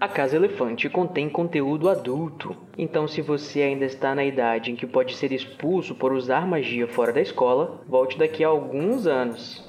[0.00, 4.86] A Casa Elefante contém conteúdo adulto, então se você ainda está na idade em que
[4.86, 9.68] pode ser expulso por usar magia fora da escola, volte daqui a alguns anos.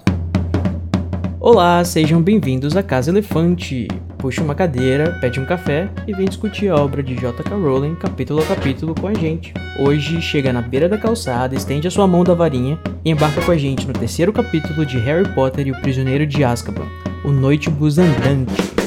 [1.39, 3.87] Olá, sejam bem-vindos à Casa Elefante.
[4.19, 7.49] Puxe uma cadeira, pede um café e vem discutir a obra de J.K.
[7.55, 9.51] Rowling capítulo a capítulo com a gente.
[9.79, 13.51] Hoje chega na beira da calçada, estende a sua mão da varinha e embarca com
[13.51, 16.87] a gente no terceiro capítulo de Harry Potter e o Prisioneiro de Azkaban,
[17.25, 18.78] o Noitebus Andante.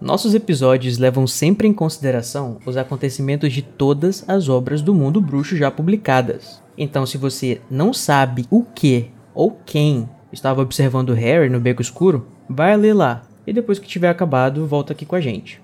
[0.00, 5.54] Nossos episódios levam sempre em consideração os acontecimentos de todas as obras do mundo bruxo
[5.58, 6.62] já publicadas.
[6.76, 12.26] Então, se você não sabe o que ou quem estava observando Harry no Beco Escuro,
[12.48, 15.60] vai ler lá e depois que tiver acabado, volta aqui com a gente.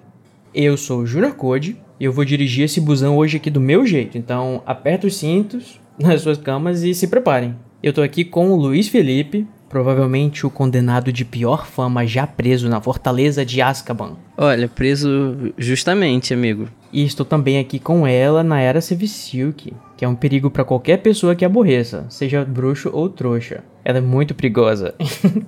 [0.55, 3.87] Eu sou o Junior Code e eu vou dirigir esse busão hoje aqui do meu
[3.87, 7.57] jeito, então aperta os cintos nas suas camas e se preparem.
[7.83, 12.69] Eu tô aqui com o Luiz Felipe, Provavelmente o condenado de pior fama já preso
[12.69, 14.17] na fortaleza de Azkaban.
[14.39, 16.69] Olha, preso justamente, amigo.
[16.93, 21.35] E estou também aqui com ela, Nayara Sevisilk, que é um perigo para qualquer pessoa
[21.35, 23.65] que aborreça, seja bruxo ou trouxa.
[23.85, 24.95] Ela é muito perigosa.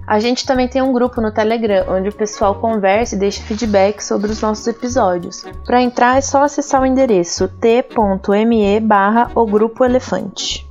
[0.04, 4.00] A gente também tem um grupo no Telegram, onde o pessoal conversa e deixa feedback
[4.00, 5.44] sobre os nossos episódios.
[5.64, 10.66] Para entrar é só acessar o endereço t.me barra o Grupo Elefante.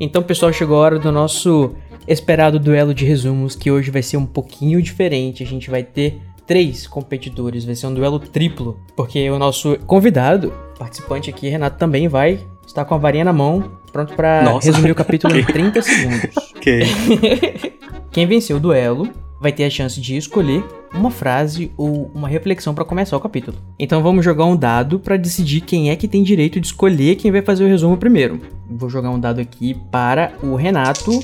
[0.00, 1.76] Então, pessoal, chegou a hora do nosso
[2.08, 5.44] esperado duelo de resumos, que hoje vai ser um pouquinho diferente.
[5.44, 10.52] A gente vai ter três competidores, vai ser um duelo triplo, porque o nosso convidado,
[10.78, 14.94] participante aqui, Renato, também vai estar com a varinha na mão, pronto para resumir o
[14.94, 16.36] capítulo em 30 segundos.
[16.56, 16.82] Ok.
[18.10, 19.08] Quem venceu o duelo
[19.40, 23.58] vai ter a chance de escolher uma frase ou uma reflexão para começar o capítulo.
[23.78, 27.32] Então vamos jogar um dado para decidir quem é que tem direito de escolher quem
[27.32, 28.40] vai fazer o resumo primeiro.
[28.70, 31.20] Vou jogar um dado aqui para o Renato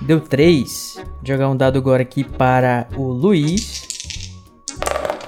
[0.00, 0.87] Deu 3.
[1.28, 3.82] Vou jogar um dado agora aqui para o Luiz.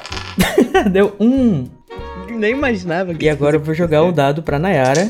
[0.91, 1.27] Deu 1.
[1.27, 1.69] Um.
[2.39, 5.07] Nem imaginava que E agora eu vou jogar um dado para Nayara.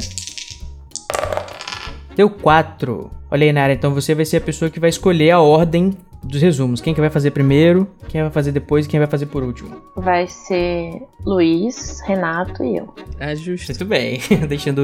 [2.16, 3.08] Deu 4.
[3.30, 6.40] Olha aí, Nayara, então você vai ser a pessoa que vai escolher a ordem dos
[6.40, 6.80] resumos.
[6.80, 9.76] Quem que vai fazer primeiro, quem vai fazer depois e quem vai fazer por último.
[9.96, 12.94] Vai ser Luiz, Renato e eu.
[13.18, 13.72] É justo.
[13.72, 14.20] Muito bem.
[14.48, 14.82] Deixando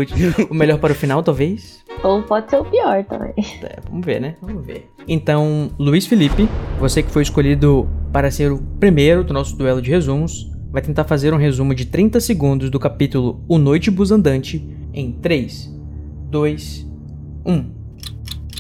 [0.50, 1.84] o melhor para o final, talvez.
[2.02, 3.34] Ou pode ser o pior também.
[3.62, 4.36] É, vamos ver, né?
[4.40, 4.90] Vamos ver.
[5.08, 6.48] Então, Luiz Felipe,
[6.78, 11.04] você que foi escolhido para ser o primeiro do nosso duelo de resumos, vai tentar
[11.04, 15.74] fazer um resumo de 30 segundos do capítulo O Noite Andante em 3,
[16.30, 16.86] 2,
[17.44, 17.75] 1.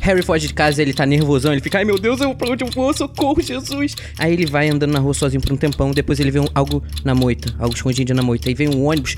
[0.06, 2.62] Harry foge de casa, ele tá nervosão, ele fica, ai meu Deus, eu, pra onde
[2.62, 2.94] eu vou?
[2.94, 3.96] Socorro, Jesus!
[4.16, 6.80] Aí ele vai andando na rua sozinho por um tempão, depois ele vê um, algo
[7.04, 8.48] na moita, algo escondido na moita.
[8.48, 9.16] Aí vem um ônibus,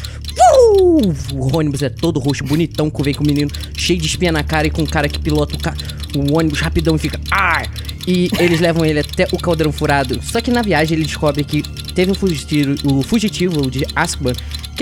[0.57, 1.15] uh!
[1.35, 4.43] o ônibus é todo roxo, bonitão, que vem com o menino cheio de espinha na
[4.43, 5.75] cara e com um cara que pilota o, ca
[6.17, 7.67] o ônibus rapidão e fica, ai!
[8.07, 10.19] E eles levam ele até o caldeirão furado.
[10.23, 11.63] Só que na viagem ele descobre que
[11.93, 14.33] teve um fugitivo, o fugitivo de Azkaban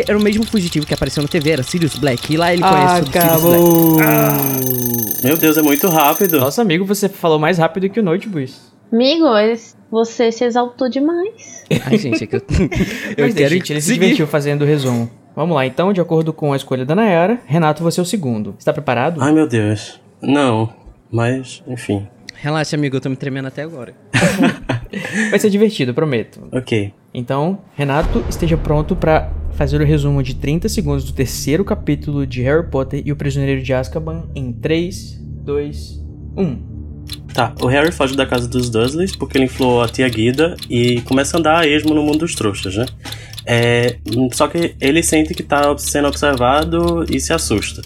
[0.02, 2.32] que era o mesmo fugitivo que apareceu na TV, era Sirius Black.
[2.32, 3.50] E lá ele conhece Acabou.
[3.50, 4.06] o Sirius Black.
[4.06, 6.38] Ah, meu Deus, é muito rápido.
[6.38, 8.72] Nossa, amigo, você falou mais rápido que o Notebus.
[8.92, 9.24] Amigo,
[9.90, 11.64] você se exaltou demais.
[11.86, 12.42] Ai, gente, é que eu.
[13.16, 15.10] eu Mas quero gente, ele se divertiu fazendo o resumo.
[15.34, 18.54] Vamos lá, então, de acordo com a escolha da Nayara, Renato, você é o segundo.
[18.58, 19.22] Está preparado?
[19.22, 20.00] Ai, meu Deus.
[20.22, 20.72] Não,
[21.10, 22.06] mas, enfim.
[22.34, 23.94] Relaxa, amigo, eu tô me tremendo até agora.
[25.30, 26.48] Vai ser divertido, prometo.
[26.52, 26.92] Ok.
[27.12, 32.42] Então, Renato, esteja pronto para fazer o resumo de 30 segundos do terceiro capítulo de
[32.42, 36.04] Harry Potter e o Prisioneiro de Azkaban em 3, 2,
[36.36, 36.76] 1.
[37.32, 41.00] Tá, o Harry foge da casa dos Dursleys porque ele influou a tia Guida e
[41.02, 42.86] começa a andar a esmo no mundo dos trouxas, né?
[43.46, 43.96] É,
[44.32, 47.80] só que ele sente que tá sendo observado e se assusta.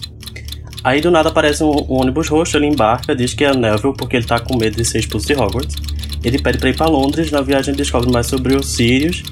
[0.83, 4.17] Aí do nada aparece um, um ônibus roxo, ele embarca, diz que é Neville porque
[4.17, 5.75] ele tá com medo de ser expulso de Hogwarts.
[6.23, 9.23] Ele pede pra ir pra Londres, na viagem descobre mais sobre os Sirius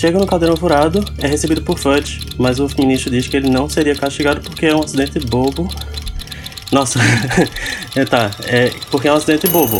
[0.00, 3.68] Chega no caldeirão furado, é recebido por Fudge, mas o ministro diz que ele não
[3.68, 5.68] seria castigado porque é um acidente bobo.
[6.72, 6.98] Nossa,
[7.94, 9.76] é, tá, é porque é um acidente bobo.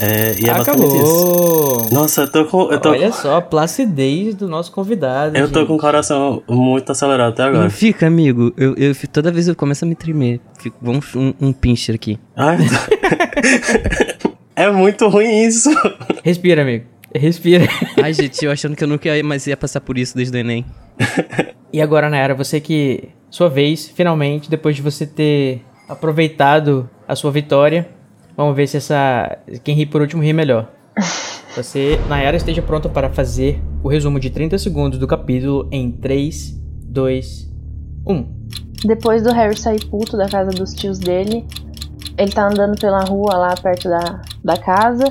[0.00, 1.20] É, e é basicamente isso.
[1.20, 1.88] Acabou!
[1.92, 2.72] Nossa, eu tô com.
[2.72, 5.36] Eu tô, Olha só a placidez do nosso convidado.
[5.36, 5.68] eu tô gente.
[5.68, 7.70] com o coração muito acelerado até Não agora.
[7.70, 8.52] fica, amigo.
[8.56, 10.40] Eu, eu, toda vez eu começo a me tremer.
[10.58, 12.18] Fico, vamos um, um pincher aqui.
[12.34, 12.58] Ai,
[14.56, 15.70] é muito ruim isso.
[16.24, 16.93] Respira, amigo.
[17.14, 17.64] Respira.
[18.02, 20.40] Ai, gente, eu achando que eu nunca ia- mais ia passar por isso desde o
[20.40, 20.64] Enem.
[21.72, 23.08] E agora, Nayara, você que.
[23.30, 27.88] Sua vez, finalmente, depois de você ter aproveitado a sua vitória.
[28.36, 29.38] Vamos ver se essa.
[29.62, 30.70] Quem ri por último ri melhor.
[31.56, 36.60] Você, Nayara, esteja pronta para fazer o resumo de 30 segundos do capítulo em 3,
[36.84, 37.52] 2,
[38.06, 38.44] 1.
[38.84, 41.46] Depois do Harry sair puto da casa dos tios dele,
[42.18, 45.04] ele tá andando pela rua lá perto da, da casa.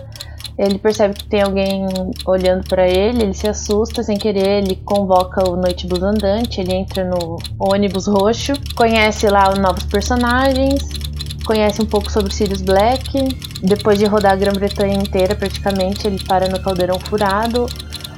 [0.57, 1.87] Ele percebe que tem alguém
[2.25, 6.73] olhando pra ele, ele se assusta sem querer, ele convoca o Noite Blues Andante, ele
[6.73, 10.87] entra no ônibus roxo, conhece lá os novos personagens,
[11.43, 13.35] conhece um pouco sobre Sirius Black.
[13.63, 17.65] Depois de rodar a Grã-Bretanha inteira, praticamente, ele para no Caldeirão Furado.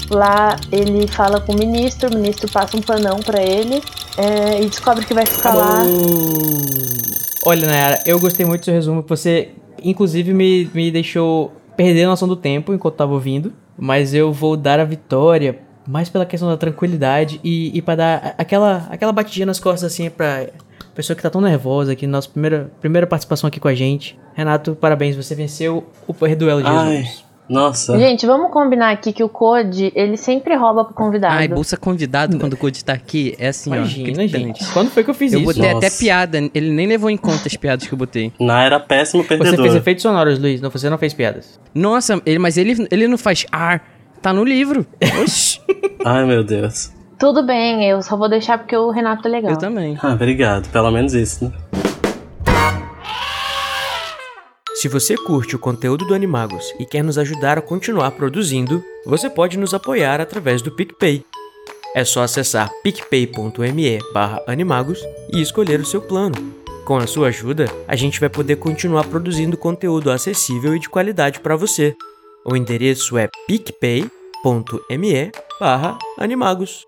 [0.10, 3.82] Lá ele fala com o ministro, o ministro passa um panão pra ele
[4.18, 5.80] é, e descobre que vai ficar lá.
[7.46, 9.04] Olha, Nayara, eu gostei muito do seu resumo.
[9.08, 9.50] Você,
[9.84, 13.54] inclusive, me, me deixou perder a noção do tempo enquanto tava ouvindo.
[13.78, 18.36] Mas eu vou dar a vitória mais pela questão da tranquilidade e, e para dar
[18.38, 20.48] aquela, aquela batidinha nas costas, assim, pra
[20.96, 24.18] pessoa que tá tão nervosa aqui, nossa primeira, primeira participação aqui com a gente.
[24.34, 27.25] Renato, parabéns, você venceu o duelo de Ai, Jesus.
[27.50, 27.98] Nossa.
[27.98, 31.34] Gente, vamos combinar aqui que o Code, ele sempre rouba pro convidado.
[31.36, 34.14] Ai, bolsa convidado quando o Code tá aqui é assim, Imagina, ó.
[34.16, 34.32] gritante.
[34.44, 34.66] gente.
[34.74, 35.54] Quando foi que eu fiz Eu isso?
[35.54, 35.88] botei Nossa.
[35.88, 38.32] até piada, ele nem levou em conta as piadas que eu botei.
[38.40, 39.62] Na era péssimo Você perdedor.
[39.64, 40.60] fez efeitos sonoros, Luiz.
[40.62, 41.60] Não, você não fez piadas.
[41.74, 43.84] Nossa, ele, mas ele, ele não faz ar,
[44.22, 44.86] tá no livro.
[45.22, 45.60] Oxi,
[46.06, 46.92] Ai, meu Deus.
[47.20, 49.52] Tudo bem, eu só vou deixar porque o Renato é legal.
[49.52, 49.98] eu também.
[50.02, 50.68] Ah, obrigado.
[50.70, 51.52] Pelo menos isso, né?
[54.86, 59.28] Se você curte o conteúdo do Animagos e quer nos ajudar a continuar produzindo, você
[59.28, 61.26] pode nos apoiar através do PicPay.
[61.96, 63.98] É só acessar picpay.me
[64.46, 65.00] animagos
[65.34, 66.36] e escolher o seu plano.
[66.86, 71.40] Com a sua ajuda, a gente vai poder continuar produzindo conteúdo acessível e de qualidade
[71.40, 71.96] para você.
[72.46, 74.12] O endereço é picpay.me
[76.20, 76.86] animagos.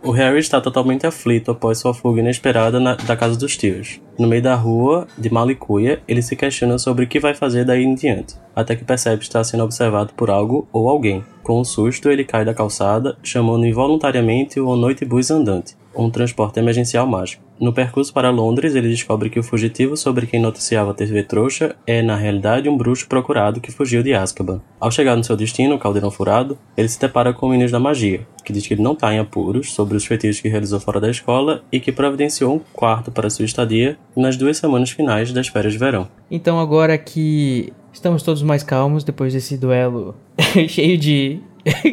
[0.00, 4.00] O Harry está totalmente aflito após sua fuga inesperada na- da casa dos tios.
[4.18, 7.82] No meio da rua de Malicuia, ele se questiona sobre o que vai fazer daí
[7.82, 11.24] em diante, até que percebe estar sendo observado por algo ou alguém.
[11.42, 16.58] Com um susto, ele cai da calçada, chamando involuntariamente o Noite Bus Andante, um transporte
[16.58, 17.42] emergencial mágico.
[17.62, 21.76] No percurso para Londres, ele descobre que o fugitivo sobre quem noticiava a TV trouxa
[21.86, 24.60] é, na realidade, um bruxo procurado que fugiu de Azkaban.
[24.80, 27.78] Ao chegar no seu destino, o Caldeirão Furado, ele se depara com o Ministro da
[27.78, 31.00] Magia, que diz que ele não está em apuros sobre os feitiços que realizou fora
[31.00, 35.46] da escola e que providenciou um quarto para sua estadia nas duas semanas finais das
[35.46, 36.08] férias de verão.
[36.28, 40.16] Então agora que estamos todos mais calmos depois desse duelo
[40.66, 41.38] cheio de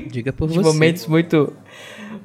[0.10, 0.68] Diga por de você.
[0.68, 1.54] momentos muito,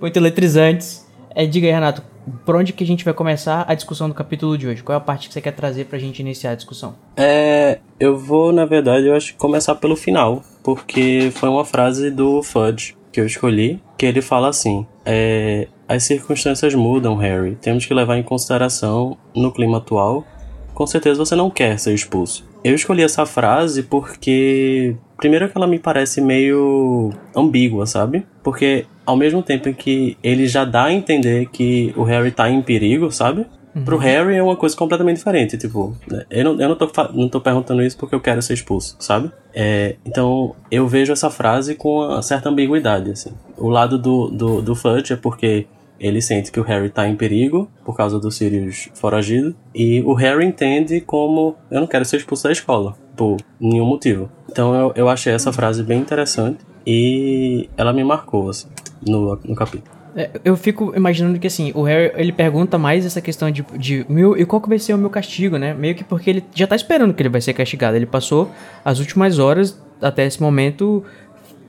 [0.00, 1.03] muito eletrizantes.
[1.34, 2.02] É, diga aí, Renato,
[2.44, 4.82] por onde que a gente vai começar a discussão do capítulo de hoje?
[4.82, 6.94] Qual é a parte que você quer trazer pra gente iniciar a discussão?
[7.16, 12.42] É, eu vou, na verdade, eu acho, começar pelo final, porque foi uma frase do
[12.42, 17.56] Fudge que eu escolhi, que ele fala assim: é, As circunstâncias mudam, Harry.
[17.56, 20.24] Temos que levar em consideração no clima atual.
[20.72, 22.44] Com certeza você não quer ser expulso.
[22.64, 28.26] Eu escolhi essa frase porque, primeiro, que ela me parece meio ambígua, sabe?
[28.42, 32.48] Porque, ao mesmo tempo em que ele já dá a entender que o Harry tá
[32.48, 33.46] em perigo, sabe?
[33.84, 36.24] Pro Harry é uma coisa completamente diferente, tipo, né?
[36.30, 39.32] eu não, eu não, tô, não tô perguntando isso porque eu quero ser expulso, sabe?
[39.52, 43.32] É, então, eu vejo essa frase com uma certa ambiguidade, assim.
[43.56, 45.66] O lado do, do, do Fudge é porque
[45.98, 50.14] ele sente que o Harry tá em perigo por causa do Sirius foragido, e o
[50.14, 54.30] Harry entende como eu não quero ser expulso da escola, por nenhum motivo.
[54.50, 58.68] Então, eu, eu achei essa frase bem interessante e ela me marcou, assim,
[59.06, 59.94] no, no capítulo.
[60.16, 64.06] É, eu fico imaginando que assim, o Harry ele pergunta mais essa questão de, de
[64.08, 65.74] meu, e qual que vai ser o meu castigo, né?
[65.74, 67.96] Meio que porque ele já tá esperando que ele vai ser castigado.
[67.96, 68.48] Ele passou
[68.84, 71.04] as últimas horas até esse momento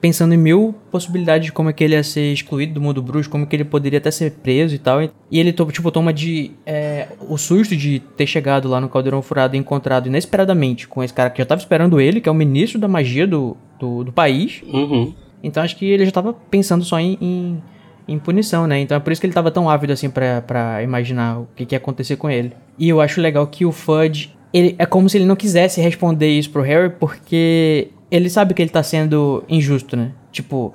[0.05, 3.27] pensando em mil possibilidades de como é que ele ia ser excluído do mundo bruxo,
[3.27, 5.01] como que ele poderia até ser preso e tal.
[5.01, 6.51] E ele, tipo, toma de...
[6.63, 11.12] é, o susto de ter chegado lá no Caldeirão Furado e encontrado inesperadamente com esse
[11.12, 14.12] cara que já tava esperando ele, que é o ministro da magia do, do, do
[14.12, 14.62] país.
[14.71, 15.12] Uhum.
[15.41, 17.63] Então acho que ele já tava pensando só em, em,
[18.07, 18.79] em punição, né?
[18.79, 21.65] Então é por isso que ele tava tão ávido assim pra, pra imaginar o que,
[21.65, 22.51] que ia acontecer com ele.
[22.77, 26.29] E eu acho legal que o Fudge, ele, é como se ele não quisesse responder
[26.29, 30.12] isso pro Harry, porque ele sabe que ele tá sendo injusto, né?
[30.31, 30.74] Tipo,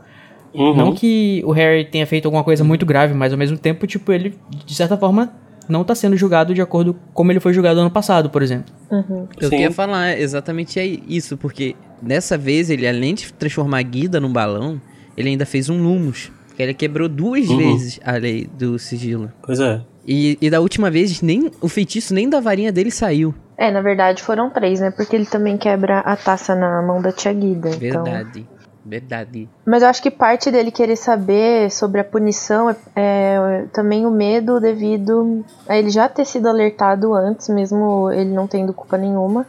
[0.53, 0.75] Uhum.
[0.77, 4.11] não que o Harry tenha feito alguma coisa muito grave, mas ao mesmo tempo, tipo,
[4.13, 4.35] ele,
[4.67, 5.33] de certa forma,
[5.69, 8.73] não tá sendo julgado de acordo como ele foi julgado ano passado, por exemplo.
[8.91, 9.29] Uhum.
[9.41, 9.51] Eu Sim.
[9.51, 14.33] queria falar exatamente é isso, porque dessa vez ele, além de transformar a Guida num
[14.33, 14.81] balão,
[15.17, 16.33] ele ainda fez um Lumos.
[16.57, 17.57] Que ele quebrou duas Uhum.
[17.57, 19.31] vezes a lei do sigilo.
[19.43, 19.81] Pois é.
[20.07, 23.33] E, e da última vez, nem o feitiço nem da varinha dele saiu.
[23.61, 24.91] É, na verdade foram três, né?
[24.91, 27.69] Porque ele também quebra a taça na mão da tia Guida.
[27.69, 28.05] Então...
[28.05, 28.49] Verdade.
[28.83, 29.49] Verdade.
[29.67, 34.11] Mas eu acho que parte dele querer saber sobre a punição é, é também o
[34.11, 39.47] medo devido a ele já ter sido alertado antes, mesmo ele não tendo culpa nenhuma,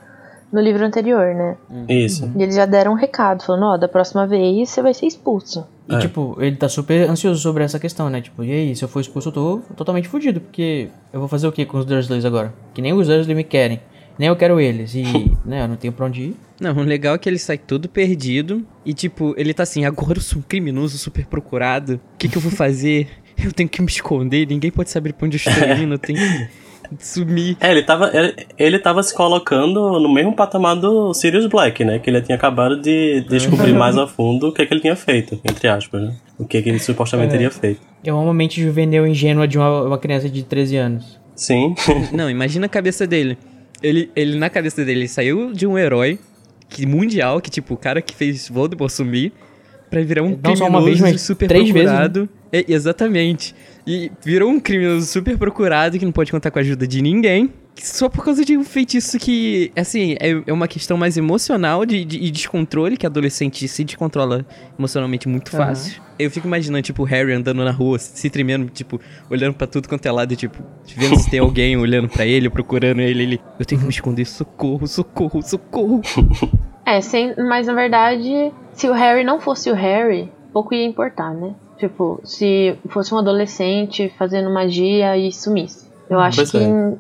[0.52, 1.56] no livro anterior, né?
[1.88, 2.30] Isso.
[2.36, 5.66] E eles já deram um recado, falando, ó, da próxima vez você vai ser expulso.
[5.88, 6.00] E, É.
[6.00, 8.20] tipo, ele tá super ansioso sobre essa questão, né?
[8.20, 11.48] Tipo, e aí, se eu for expulso, eu tô totalmente fudido, porque eu vou fazer
[11.48, 12.54] o que com os Dursleys agora?
[12.74, 13.80] Que nem os Dursley me querem.
[14.18, 14.94] Nem eu quero eles.
[14.96, 15.04] E,
[15.46, 16.36] né, eu não tenho pra onde ir.
[16.60, 20.18] Não, o legal é que ele sai todo perdido e, tipo, ele tá assim, agora
[20.20, 22.00] eu sou um criminoso super procurado.
[22.14, 23.08] O que, que eu vou fazer?
[23.44, 26.20] Eu tenho que me esconder, ninguém pode saber pra onde eu estou indo, eu tenho
[26.20, 26.48] que
[27.04, 27.58] sumir.
[27.60, 31.98] É, ele tava, ele, ele tava se colocando no mesmo patamar do Sirius Black, né?
[31.98, 35.40] Que ele tinha acabado de descobrir mais a fundo o que, que ele tinha feito,
[35.44, 36.16] entre aspas, né?
[36.38, 37.32] O que, que ele supostamente É.
[37.32, 37.82] teria feito.
[38.04, 41.20] É uma mente juvenil ingênua de uma, uma criança de 13 anos.
[41.36, 41.74] Sim.
[42.12, 43.38] Não, imagina a cabeça dele.
[43.82, 46.20] Ele, ele na cabeça dele, ele saiu de um herói
[46.70, 49.32] que, mundial, que tipo, o cara que fez Voldemort sumir,
[49.90, 51.98] pra virar um Não criminoso vez, mas super três vezes, né?
[51.98, 52.30] procurado.
[52.52, 53.54] É, exatamente.
[53.86, 57.52] E virou um criminoso super procurado que não pode contar com a ajuda de ninguém.
[57.84, 62.06] Só por causa de um feitiço que, assim, é, é uma questão mais emocional de,
[62.06, 64.46] de, e descontrole, que adolescente se descontrola
[64.78, 66.02] emocionalmente muito fácil.
[66.20, 69.90] Eu fico imaginando, tipo, o Harry andando na rua, se tremendo, tipo, olhando pra tudo
[69.90, 70.64] quanto é lado, e, tipo,
[70.96, 73.42] vendo se tem alguém olhando pra ele, procurando ele, ele.
[73.58, 76.02] Eu tenho que me esconder, socorro, socorro, socorro.
[76.84, 81.34] É, sem, mas na verdade, se o Harry não fosse o Harry, pouco ia importar,
[81.34, 81.54] né?
[81.78, 85.90] Tipo, se fosse um adolescente fazendo magia e sumisse.
[86.10, 86.94] Eu acho Pois que é.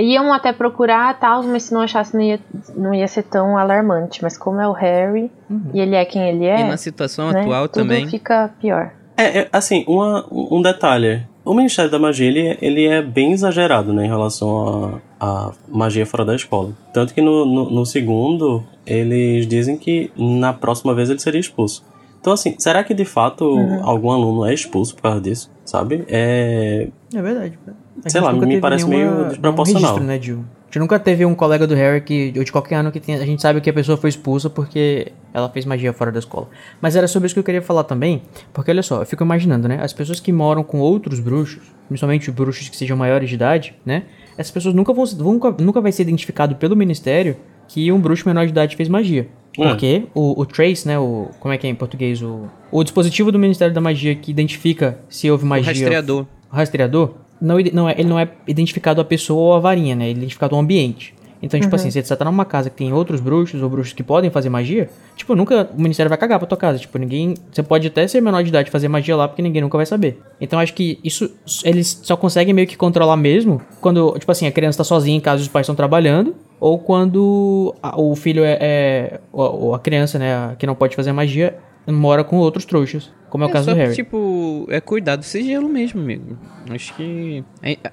[0.00, 2.40] Iam até procurar tal, mas se não achasse não ia,
[2.76, 4.22] não ia ser tão alarmante.
[4.22, 5.30] Mas como é o Harry
[5.72, 8.08] e ele é quem ele é, e na situação né, atual tudo também.
[8.08, 8.92] fica pior.
[9.16, 11.26] É, é, assim, uma, um detalhe.
[11.44, 16.24] O Ministério da Magia, ele, ele é bem exagerado, né, em relação à magia fora
[16.24, 16.72] da escola.
[16.92, 21.84] Tanto que no, no, no segundo, eles dizem que na próxima vez ele seria expulso.
[22.20, 26.04] Então, assim, será que de fato algum aluno é expulso por causa disso, sabe?
[26.08, 26.88] É...
[27.14, 27.58] É verdade.
[28.06, 29.82] Sei lá, me parece meio nenhuma- desproporcional.
[29.82, 32.52] nenhum registro, né, de A gente nunca teve um colega do Harry que, ou de
[32.52, 35.64] qualquer ano que tenha, a gente sabe que a pessoa foi expulsa porque ela fez
[35.66, 36.48] magia fora da escola.
[36.80, 39.66] Mas era sobre isso que eu queria falar também, porque olha só, eu fico imaginando,
[39.66, 43.74] né, as pessoas que moram com outros bruxos, principalmente bruxos que sejam maiores de idade,
[43.84, 44.04] né,
[44.38, 48.44] essas pessoas nunca vão, nunca, nunca vai ser identificado pelo ministério que um bruxo menor
[48.46, 49.26] de idade fez magia.
[49.58, 49.64] Hum.
[49.68, 53.32] Porque o, o trace, né, o, como é que é em português, o, o dispositivo
[53.32, 56.26] do Ministério da Magia que identifica se houve O magia rastreador.
[56.52, 60.04] o rastreador, não, não é, ele não é identificado a pessoa ou a varinha, né?
[60.04, 61.14] Ele é identificado o ambiente.
[61.42, 64.02] Então, tipo assim, se você tá numa casa que tem outros bruxos ou bruxos que
[64.02, 66.78] podem fazer magia, tipo, nunca o ministério vai cagar pra tua casa.
[66.78, 67.32] Tipo, ninguém.
[67.50, 69.86] Você pode até ser menor de idade e fazer magia lá, porque ninguém nunca vai
[69.86, 70.20] saber.
[70.38, 71.30] Então, acho que isso.
[71.64, 75.20] Eles só conseguem meio que controlar mesmo quando, tipo assim, a criança tá sozinha em
[75.20, 76.36] casa e os pais estão trabalhando.
[76.60, 78.58] Ou quando a- o filho é.
[78.60, 81.56] é ou ou a criança, né, que não pode fazer magia,
[81.88, 83.10] mora com outros trouxas.
[83.30, 83.94] Como é o caso só do Harry.
[83.94, 86.36] tipo, é cuidar do sigilo mesmo, amigo.
[86.68, 87.44] Acho que.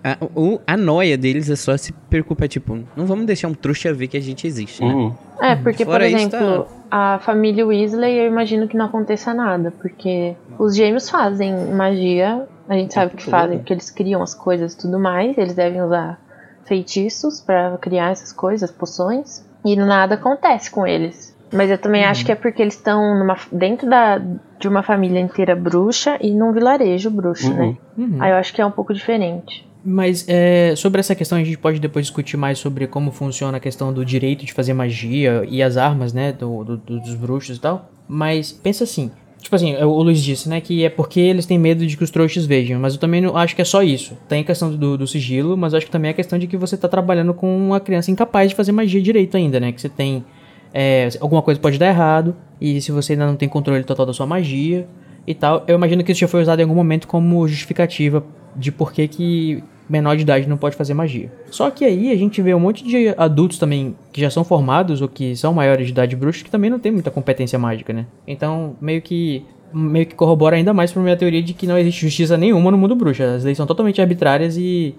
[0.03, 0.17] A, a,
[0.73, 4.17] a noia deles é só se preocupar, tipo, não vamos deixar um trouxa ver que
[4.17, 4.91] a gente existe, né?
[4.91, 5.13] Uhum.
[5.39, 9.71] É, porque, por Fora isso, exemplo, a família Weasley, eu imagino que não aconteça nada,
[9.79, 14.73] porque os gêmeos fazem magia, a gente sabe que fazem, porque eles criam as coisas
[14.73, 16.19] e tudo mais, eles devem usar
[16.65, 21.36] feitiços pra criar essas coisas, poções, e nada acontece com eles.
[21.53, 23.01] Mas eu também acho que é porque eles estão
[23.51, 24.17] dentro da,
[24.59, 27.77] de uma família inteira bruxa e num vilarejo bruxo, né?
[27.97, 28.17] Uhum.
[28.19, 29.65] Aí eu acho que é um pouco diferente.
[29.85, 33.59] Mas é, sobre essa questão a gente pode depois discutir mais sobre como funciona a
[33.61, 37.55] questão do direito de fazer magia e as armas, né, do, do- do- dos bruxos
[37.55, 37.89] e tal.
[38.09, 39.09] Mas pensa assim,
[39.41, 42.11] tipo assim, o Luiz disse, né, que é porque eles têm medo de que os
[42.11, 44.17] trouxas vejam, mas eu também não acho que é só isso.
[44.27, 46.47] Tem a questão do, do sigilo, mas eu acho que também é a questão de
[46.47, 49.79] que você tá trabalhando com uma criança incapaz de fazer magia direito ainda, né, que
[49.79, 50.25] você tem
[50.73, 54.13] é, alguma coisa pode dar errado e se você ainda não tem controle total da
[54.13, 54.87] sua magia
[55.25, 58.23] e tal, eu imagino que isso já foi usado em algum momento como justificativa
[58.55, 61.31] de por que que menor de idade não pode fazer magia.
[61.49, 65.01] Só que aí a gente vê um monte de adultos também que já são formados
[65.01, 68.05] ou que são maiores de idade bruxos que também não tem muita competência mágica, né?
[68.27, 72.01] Então, meio que meio que corrobora ainda mais pra minha teoria de que não existe
[72.01, 73.23] justiça nenhuma no mundo bruxo.
[73.23, 74.95] As leis são totalmente arbitrárias e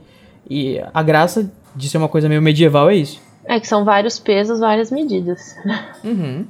[0.48, 3.20] e a graça de ser uma coisa meio medieval é isso.
[3.48, 5.56] É que são vários pesos, várias medidas.
[6.04, 6.46] Uhum.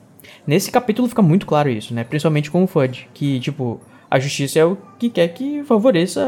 [0.47, 2.05] Nesse capítulo fica muito claro isso, né?
[2.05, 6.27] Principalmente com o Fudge, que, tipo, a justiça é o que quer que favoreça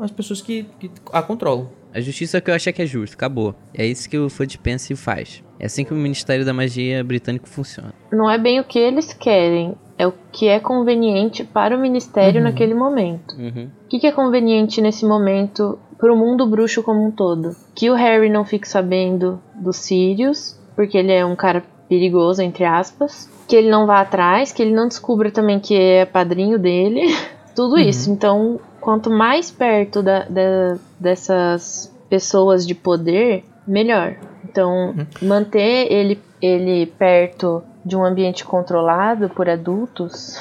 [0.00, 1.68] as pessoas que, que a controlam.
[1.92, 3.54] A justiça é o que eu acho que é justo, acabou.
[3.74, 5.42] É isso que o Fudge pensa e faz.
[5.58, 7.92] É assim que o Ministério da Magia britânico funciona.
[8.12, 12.38] Não é bem o que eles querem, é o que é conveniente para o Ministério
[12.40, 12.44] Uhum.
[12.46, 13.34] naquele momento.
[13.36, 13.68] Uhum.
[13.84, 17.54] O que, que é conveniente nesse momento para o mundo bruxo como um todo?
[17.74, 22.64] Que o Harry não fique sabendo dos Sirius, porque ele é um cara perigoso, entre
[22.64, 23.28] aspas.
[23.46, 27.02] Que ele não vá atrás, que ele não descubra também que é padrinho dele.
[27.54, 28.10] Tudo isso.
[28.10, 34.16] Então, quanto mais perto da- da- dessas pessoas de poder, melhor.
[34.48, 40.38] Então, manter ele, ele perto de um ambiente controlado por adultos,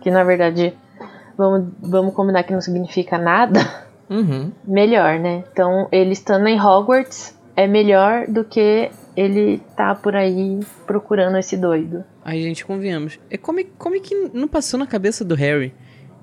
[0.00, 0.72] que na verdade,
[1.36, 3.60] vamos, vamos combinar que não significa nada,
[4.08, 4.52] Uhum.
[4.64, 5.42] melhor, né?
[5.52, 11.56] Então, ele estando em Hogwarts é melhor do que ele tá por aí procurando esse
[11.56, 12.04] doido.
[12.24, 13.18] Ai, gente, convenhamos.
[13.30, 15.74] É como, é- como é que não passou na cabeça do Harry?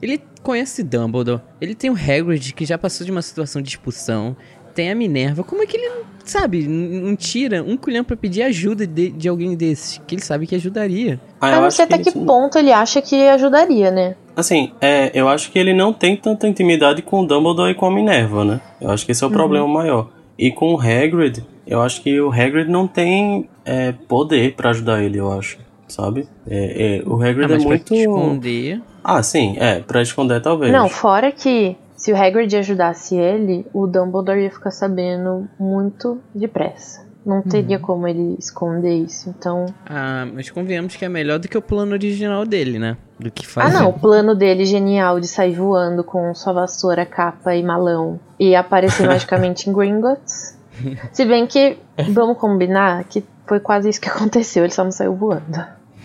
[0.02, 4.36] Ele conhece Dumbledore, ele tem o Hagrid, que já passou de uma situação de expulsão,
[4.74, 5.44] tem a Minerva.
[5.44, 9.28] Como é que ele, não- sabe, não tira um colhão pra pedir ajuda de, de
[9.30, 11.20] alguém desses, que ele sabe que ajudaria?
[11.40, 14.16] Ah, eu não sei até que isso- ponto ele acha que ajudaria, né?
[14.36, 17.86] Assim, é, eu acho que ele não tem tanta intimidade com o Dumbledore e com
[17.86, 18.62] a Minerva, né?
[18.82, 19.36] Eu acho que esse é o Uhum.
[19.36, 20.10] problema maior.
[20.40, 25.02] E com o Hagrid, eu acho que o Hagrid não tem é, poder pra ajudar
[25.04, 25.58] ele, eu acho.
[25.88, 26.28] Sabe?
[26.50, 27.86] É, é, o Hagrid Ah, mas é muito.
[27.86, 28.82] pra esconder...
[29.04, 30.72] Ah, sim, é, pra esconder talvez.
[30.72, 37.00] Não, fora que se o Hagrid ajudasse ele, o Dumbledore ia ficar sabendo muito depressa.
[37.26, 39.30] Não teria como ele esconder isso.
[39.30, 39.68] Então.
[39.86, 42.98] Ah, mas convenhamos que é melhor do que o plano original dele, né?
[43.18, 43.80] Do que Ah, fazer.
[43.80, 48.54] não, o plano dele genial de sair voando com sua vassoura, capa e malão e
[48.54, 50.60] aparecer magicamente em Gringotts.
[51.14, 51.78] Se bem que,
[52.10, 55.58] vamos combinar, que foi quase isso que aconteceu, ele só não saiu voando.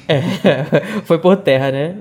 [0.07, 0.23] É,
[1.03, 1.97] foi por terra, né?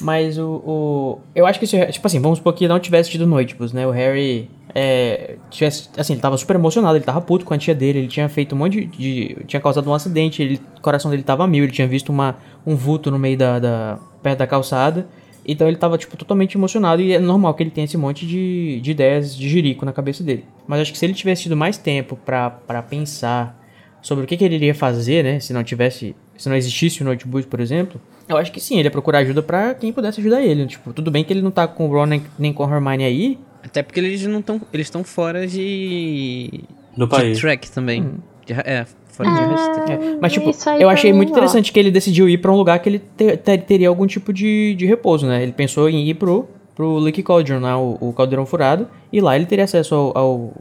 [0.00, 1.84] Mas o, o- Eu acho que se.
[1.86, 3.86] Tipo assim, vamos supor que não tivesse tido Noitibus, né?
[3.86, 4.48] O Harry.
[4.74, 8.06] É, tivesse, assim, ele tava super emocionado, ele tava puto com a tia dele, ele
[8.08, 8.86] tinha feito um monte de.
[8.86, 12.36] de- tinha causado um acidente, ele, o coração dele tava mil, ele tinha visto uma,
[12.66, 13.98] um vulto no meio da, da.
[14.22, 15.08] perto da calçada.
[15.50, 18.80] Então ele tava, tipo, totalmente emocionado e é normal que ele tenha esse monte de,
[18.82, 20.44] de ideias de jirico na cabeça dele.
[20.66, 22.50] Mas acho que se ele tivesse tido mais tempo pra
[22.88, 23.58] pensar
[24.02, 25.40] sobre o que, que ele iria fazer, né?
[25.40, 26.14] Se não tivesse.
[26.36, 27.98] Se não existisse o Notebooks, por exemplo.
[28.28, 30.66] Eu acho que sim, ele ia procurar ajuda pra quem pudesse ajudar ele.
[30.66, 33.04] Tipo, tudo bem que ele não tá com o Ron nem, nem com a Hermione
[33.04, 33.38] aí.
[33.64, 34.60] Até porque eles não estão.
[34.72, 36.50] Eles estão fora de.
[36.96, 37.38] Do de país.
[37.40, 38.10] track também.
[38.46, 40.02] De ra- é, fora de rasteiro.
[40.04, 41.32] É, Mas, tipo, eu achei mim, muito ó.
[41.32, 44.32] interessante que ele decidiu ir pra um lugar que ele te- te- teria algum tipo
[44.32, 45.42] de, de repouso, né?
[45.42, 47.74] Ele pensou em ir pro, pro Leaky Cauldron, né?
[47.74, 48.88] o, o Caldeirão Furado.
[49.12, 50.52] E lá ele teria acesso ao, ao,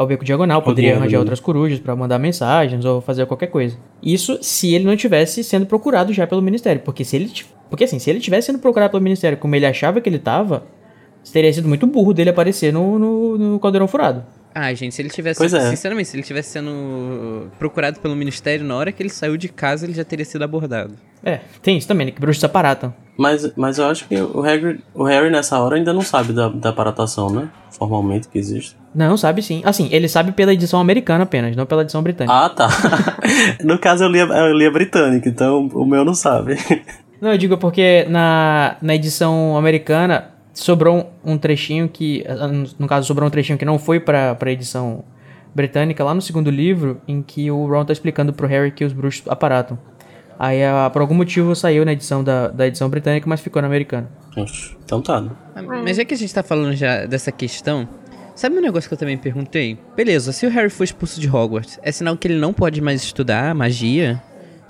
[0.00, 3.76] ao beco diagonal, poderia arranjar outras corujas pra mandar mensagens ou fazer qualquer coisa.
[4.02, 6.80] Isso se ele não tivesse sendo procurado já pelo Ministério.
[6.82, 7.30] Porque se ele.
[7.68, 10.64] Porque assim, se ele tivesse sendo procurado pelo Ministério como ele achava que ele tava,
[11.30, 14.24] teria sido muito burro dele aparecer no, no, no Caldeirão Furado.
[14.54, 15.38] Ah, gente, se ele tivesse.
[15.38, 15.70] Pois é.
[15.70, 19.86] Sinceramente, se ele tivesse sendo procurado pelo ministério, na hora que ele saiu de casa,
[19.86, 20.94] ele já teria sido abordado.
[21.24, 22.12] É, tem isso também, né?
[22.12, 22.92] Que bruxos aparatam.
[23.16, 26.48] Mas, mas eu acho que o Harry, o Harry nessa hora ainda não sabe da,
[26.48, 27.48] da aparatação, né?
[27.70, 28.74] Formalmente que existe.
[28.94, 29.60] Não, sabe sim.
[29.64, 32.34] Assim, ele sabe pela edição americana apenas, não pela edição britânica.
[32.34, 32.68] Ah, tá.
[33.62, 36.56] no caso eu li, a- eu li a britânica, então o meu não sabe.
[37.20, 42.24] Não, eu digo porque na, na edição americana sobrou um, um trechinho que.
[42.28, 45.04] ah, No caso, sobrou um trechinho que não foi pra, pra edição
[45.54, 48.92] britânica, lá no segundo livro, em que o Ron tá explicando pro Harry que os
[48.92, 49.78] bruxos aparatam.
[50.38, 53.68] Aí, ah, por algum motivo, saiu na edição da, da edição britânica, mas ficou na
[53.68, 54.08] americana.
[54.84, 55.20] Então tá.
[55.20, 55.30] né?
[55.54, 57.86] Ah, Mas já que a gente tá falando já dessa questão,
[58.34, 59.76] sabe um negócio que eu também perguntei?
[59.94, 63.02] Beleza, se o Harry for expulso de Hogwarts, é sinal que ele não pode mais
[63.02, 64.22] estudar magia?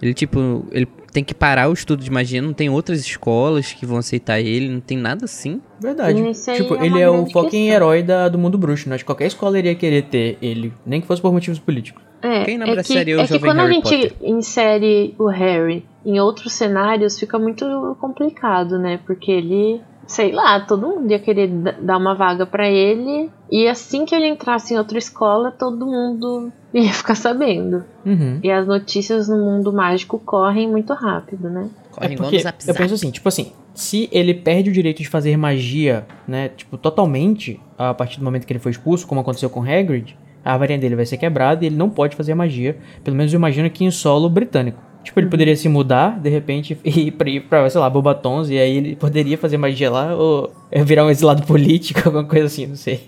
[0.03, 3.85] Ele, tipo, ele tem que parar o estudo de magia, não tem outras escolas que
[3.85, 5.61] vão aceitar ele, não tem nada assim?
[5.81, 6.23] Verdade.
[6.57, 8.95] Tipo, é ele é o fucking herói da, do mundo bruxo, né?
[8.95, 12.03] Acho que qualquer escola iria querer ter ele, nem que fosse por motivos políticos.
[12.23, 14.15] É, Quem não é que, o é que jovem quando Harry a gente Potter?
[14.23, 19.01] insere o Harry em outros cenários, fica muito complicado, né?
[19.07, 21.49] Porque ele, sei lá, todo mundo ia querer
[21.81, 26.53] dar uma vaga pra ele, e assim que ele entrasse em outra escola, todo mundo
[26.85, 27.85] ia ficar sabendo.
[28.05, 28.41] Uhum.
[28.43, 31.69] E as notícias no mundo mágico correm muito rápido, né?
[31.91, 32.79] Corre É igual porque no Zap eu Zap.
[32.79, 37.61] penso assim, tipo assim, se ele perde o direito de fazer magia, né, tipo, totalmente,
[37.77, 40.97] a partir do momento que ele foi expulso, como aconteceu com Hagrid, a varinha dele
[40.97, 43.91] vai ser quebrada e ele não pode fazer magia, pelo menos eu imagino que em
[43.91, 44.79] solo britânico.
[45.03, 48.51] Tipo, ele poderia se mudar, de repente, e ir pra, ir pra, sei lá, Bobatons,
[48.51, 50.53] e aí ele poderia fazer magia lá, ou
[50.85, 53.01] virar um exilado político, alguma coisa assim, não sei.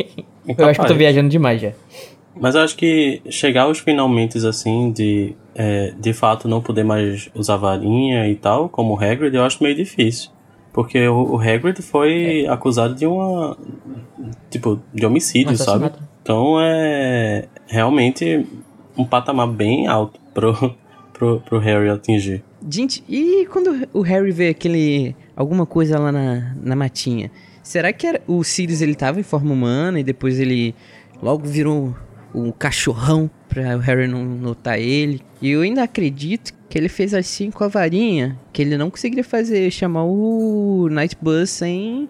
[0.46, 1.72] Eu acho que eu tô viajando demais já.
[2.40, 7.28] Mas eu acho que chegar aos finalmente assim, de é, de fato não poder mais
[7.34, 10.30] usar varinha e tal, como o Hagrid, eu acho meio difícil.
[10.72, 13.56] Porque o, o Hagrid foi acusado de uma.
[14.50, 15.90] Tipo, de homicídio, sabe?
[16.22, 18.46] Então é realmente
[18.96, 20.54] um patamar bem alto pro,
[21.12, 22.42] pro, pro Harry atingir.
[22.70, 25.14] Gente, e quando o Harry vê aquele.
[25.36, 27.30] alguma coisa lá na, na matinha?
[27.62, 30.74] Será que era, o Sirius ele tava em forma humana e depois ele
[31.22, 31.94] logo virou
[32.34, 35.20] um cachorrão pra o Harry não notar ele?
[35.40, 39.24] E eu ainda acredito que ele fez assim com a varinha, que ele não conseguiria
[39.24, 42.08] fazer, chamar o Night Bus sem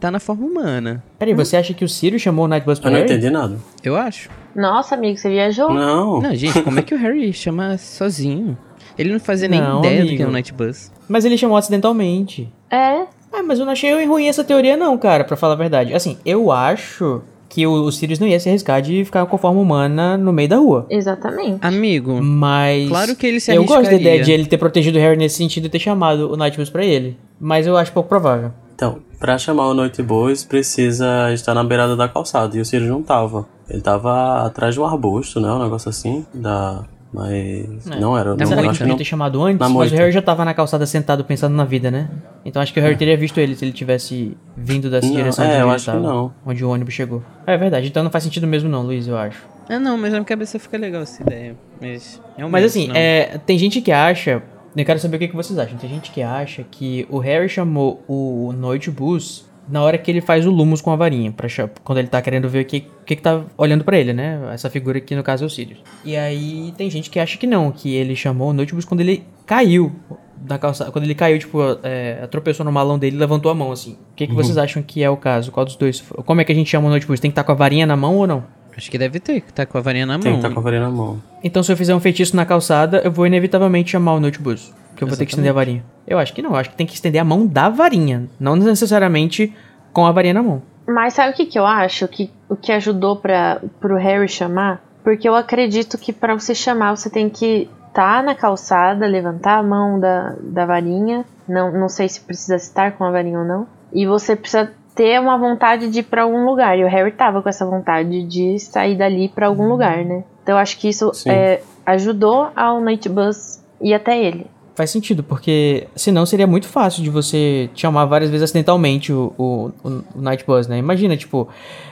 [0.00, 1.04] tá na forma humana.
[1.18, 3.12] Peraí, você acha que o Sirius chamou o Nightbus Eu pra não Harry?
[3.12, 3.58] entendi nada.
[3.84, 4.30] Eu acho.
[4.56, 5.72] Nossa, amigo, você viajou?
[5.72, 6.20] Não.
[6.22, 8.56] Não, gente, como é que o Harry chama sozinho?
[8.98, 10.22] Ele não fazia nem Não, ideia do que amigo.
[10.22, 10.90] é um Night Bus.
[11.06, 12.50] Mas ele chamou acidentalmente.
[12.70, 13.04] É.
[13.32, 15.92] Ah, mas eu não achei ruim essa teoria não, cara, pra falar a verdade.
[15.94, 20.16] Assim, eu acho que o, Sirius não ia se arriscar de ficar com forma humana
[20.16, 20.86] no meio da rua.
[20.88, 21.58] Exatamente.
[21.60, 22.88] Amigo, Mas...
[22.88, 24.00] Claro que ele se Eu gosto da arriscaria.
[24.00, 26.84] ideia de ele ter protegido o Harry nesse sentido e ter chamado o Nightbus pra
[26.84, 27.18] ele.
[27.40, 28.52] Mas eu acho pouco provável.
[28.72, 30.02] Então, pra chamar o Noite
[30.48, 32.56] precisa estar na beirada da calçada.
[32.56, 33.46] E o Sirius não tava.
[33.68, 35.50] Ele tava atrás de um arbusto, né?
[35.50, 36.24] Um negócio assim.
[36.32, 36.84] Da...
[37.12, 37.90] Mas.
[37.90, 37.98] É.
[37.98, 38.36] Não era.
[38.36, 38.96] Tá Não, que ele acho que podia não.
[38.96, 39.58] ter chamado antes?
[39.58, 39.94] Na Mas moita.
[39.94, 42.08] o Harry já tava na calçada sentado pensando na vida, né?
[42.44, 45.44] Então acho que o Harry teria visto ele se ele tivesse vindo dessa Não, direção
[45.44, 46.32] é, onde eu ele acho que tava, não.
[46.46, 47.22] Onde o ônibus chegou.
[47.46, 49.42] É verdade, então não faz sentido mesmo não, Luiz, eu acho.
[49.68, 51.56] Ah, não, mas na minha cabeça fica legal essa ideia.
[51.80, 52.20] Mas,
[52.50, 52.94] Mas assim, não.
[52.96, 54.42] é, tem gente que acha.
[54.76, 55.76] Eu quero saber o que, que vocês acham.
[55.78, 60.20] Tem gente que acha que o Harry chamou o Noite Bus na hora que ele
[60.20, 61.32] faz o Lumos com a varinha.
[61.32, 61.48] Pra,
[61.84, 64.40] quando ele tá querendo ver o que, que, que tá olhando pra ele, né?
[64.52, 65.78] Essa figura aqui, no caso, é o Sirius.
[66.04, 69.00] E aí tem gente que acha que não, que ele chamou o Noite Bus quando
[69.00, 69.92] ele caiu
[70.36, 70.90] da calçada.
[70.90, 73.92] Quando ele caiu, tipo, é, tropeçou no malão dele e levantou a mão, assim.
[73.92, 75.52] O que, que vocês acham que é o caso?
[75.52, 76.00] Qual dos dois?
[76.00, 77.20] Como é que a gente chama o Noite Bus?
[77.20, 78.44] Tem que estar com a varinha na mão ou não?
[78.80, 80.40] Acho que deve ter, que tá com a varinha na Tem mão.
[80.40, 81.20] que estar com a varinha na mão.
[81.44, 84.72] Então, se eu fizer um feitiço na calçada, eu vou inevitavelmente chamar o Notebus.
[84.88, 85.84] Porque eu vou ter que estender a varinha.
[86.08, 86.52] Eu acho que não.
[86.52, 88.26] Eu acho que tem que estender a mão da varinha.
[88.40, 89.54] Não necessariamente
[89.92, 90.62] com a varinha na mão.
[90.88, 92.08] Mas sabe o que, que eu acho?
[92.08, 94.82] Que, o que ajudou para pro Harry chamar?
[95.04, 99.62] Porque eu acredito que para você chamar, você tem que estar na calçada, levantar a
[99.62, 101.26] mão da, da varinha.
[101.46, 103.66] Não, não sei se precisa estar com a varinha ou não.
[103.92, 106.78] E você precisa ter uma vontade de ir pra algum lugar.
[106.78, 110.24] E o Harry tava com essa vontade de sair dali pra algum lugar, né?
[110.42, 114.46] Então eu acho que isso é, ajudou ao Night Bus ir até ele.
[114.80, 119.70] Faz sentido, porque senão seria muito fácil de você chamar várias vezes acidentalmente o, o,
[119.84, 120.78] o, Night Bus, né?
[120.78, 121.46] Imagina, tipo,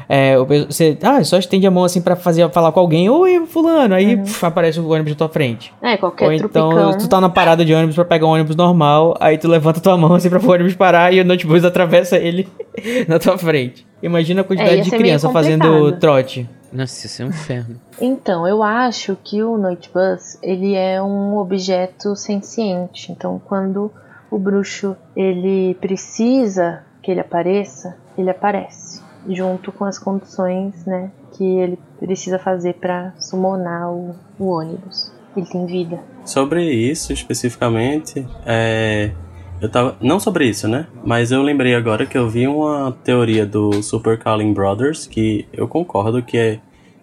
[0.09, 3.95] é, você ah, só estende a mão assim pra fazer, falar com alguém, oi, fulano,
[3.95, 5.71] aí puf, aparece o ônibus na tua frente.
[5.83, 9.15] É, qualquer Ou então tu tá na parada de ônibus pra pegar um ônibus normal,
[9.21, 12.49] aí tu levanta tua mão assim pra o ônibus parar e o notebook atravessa ele
[13.07, 13.87] na tua frente.
[14.03, 16.49] Imagina a É, quantidade ia de criança fazendo trote.
[16.73, 17.81] Nossa, isso é um inferno.
[18.01, 23.11] Então, eu acho que o Noite Bus, ele é um objeto senciente.
[23.11, 23.91] Então, quando
[24.31, 31.45] o bruxo ele precisa que ele apareça, ele aparece, junto com as condições, né, que
[31.45, 35.11] ele precisa fazer para summonar o, o ônibus.
[35.37, 36.01] Ele tem vida.
[36.25, 39.13] Sobre isso especificamente, é,
[39.61, 39.97] eu tava.
[40.01, 40.87] Não sobre isso, né?
[41.05, 45.67] Mas eu lembrei agora que eu vi uma teoria do Super Calling Brothers, que eu
[45.67, 46.61] concordo que é.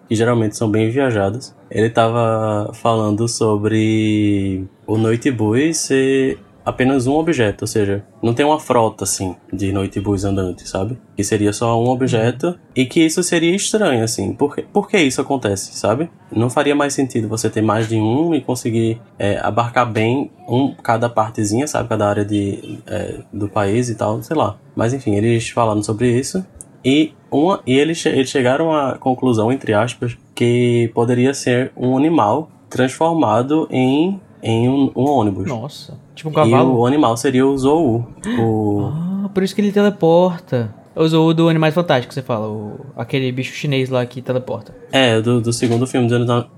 [0.08, 1.54] que geralmente são bem viajadas.
[1.70, 8.44] Ele tava falando sobre o Noite Bui ser apenas um objeto, ou seja, não tem
[8.44, 10.98] uma frota assim de Noite Buis andantes, sabe?
[11.16, 14.32] Que seria só um objeto e que isso seria estranho, assim.
[14.34, 16.10] Por, que- por que isso acontece, sabe?
[16.30, 20.74] Não faria mais sentido você ter mais de um e conseguir é, abarcar bem um,
[20.74, 21.88] cada partezinha, sabe?
[21.88, 24.58] Cada área de, é, do país e tal, sei lá.
[24.74, 26.44] Mas enfim, eles falaram sobre isso.
[26.84, 32.48] E, uma, e eles, eles chegaram à conclusão, entre aspas, que poderia ser um animal
[32.68, 35.48] transformado em, em um, um ônibus.
[35.48, 36.76] Nossa, tipo um E cavalo.
[36.78, 38.04] o animal seria o Zou.
[38.38, 38.90] O...
[38.92, 40.74] Ah, por isso que ele teleporta.
[40.98, 42.48] Usou o do Animais Fantásticos, você fala.
[42.48, 44.74] O, aquele bicho chinês lá que teleporta.
[44.90, 46.08] É, do, do segundo filme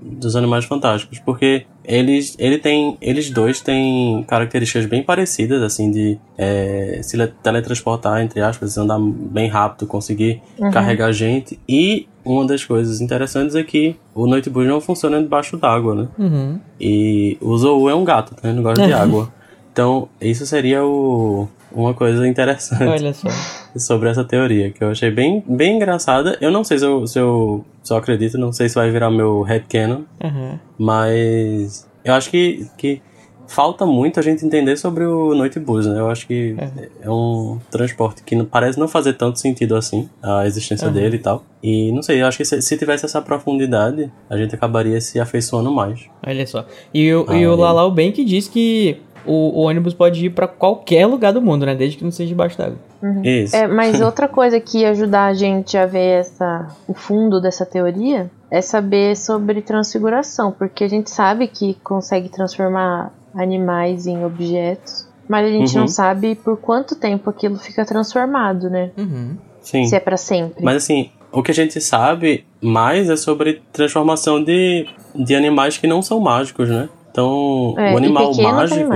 [0.01, 1.19] dos, Animais Fantásticos.
[1.19, 7.27] Porque eles, ele tem, eles dois têm características bem parecidas, assim, de é, se le-
[7.43, 10.41] teletransportar, entre aspas, andar bem rápido, conseguir
[10.71, 11.59] carregar gente.
[11.67, 16.07] E uma das coisas interessantes é que o Noite Bus não funciona debaixo d'água, né?
[16.17, 16.59] Uhum.
[16.79, 18.53] E o Zou é um gato, né?
[18.53, 19.33] Não gosta de água.
[19.71, 23.29] Então, isso seria o, uma coisa interessante Olha só.
[23.77, 26.37] sobre essa teoria, que eu achei bem, bem engraçada.
[26.41, 29.41] Eu não sei se eu, se eu só acredito, não sei se vai virar meu
[29.43, 30.57] headcanon, Uhum.
[30.77, 33.01] mas eu acho que, que
[33.47, 35.99] falta muito a gente entender sobre o Noite Bus, né?
[35.99, 36.55] Eu acho que
[37.01, 41.19] é, um transporte que não, parece não fazer tanto sentido assim, a existência dele e
[41.19, 41.43] tal.
[41.61, 45.19] E não sei, eu acho que se, se tivesse essa profundidade, a gente acabaria se
[45.19, 46.01] afeiçoando mais.
[46.25, 46.65] Olha só.
[46.93, 47.55] E o, Ah, e o.
[47.55, 51.65] Lalau bem que diz que o, o ônibus pode ir pra qualquer lugar do mundo,
[51.65, 51.75] né?
[51.75, 52.77] Desde que não seja debaixo d'água.
[53.23, 53.55] Isso.
[53.55, 57.65] É, mas outra coisa que ia ajudar a gente a ver essa, o fundo dessa
[57.65, 65.07] teoria é saber sobre transfiguração, porque a gente sabe que consegue transformar animais em objetos,
[65.27, 65.81] mas a gente Uhum.
[65.81, 68.91] não sabe por quanto tempo aquilo fica transformado, né?
[68.97, 69.37] Uhum.
[69.61, 69.85] Sim.
[69.85, 70.63] Se é pra sempre.
[70.63, 75.85] Mas assim, o que a gente sabe mais é sobre transformação de, de animais que
[75.85, 76.89] não são mágicos, né?
[77.11, 78.93] Então, é, o animal pequeno mágico.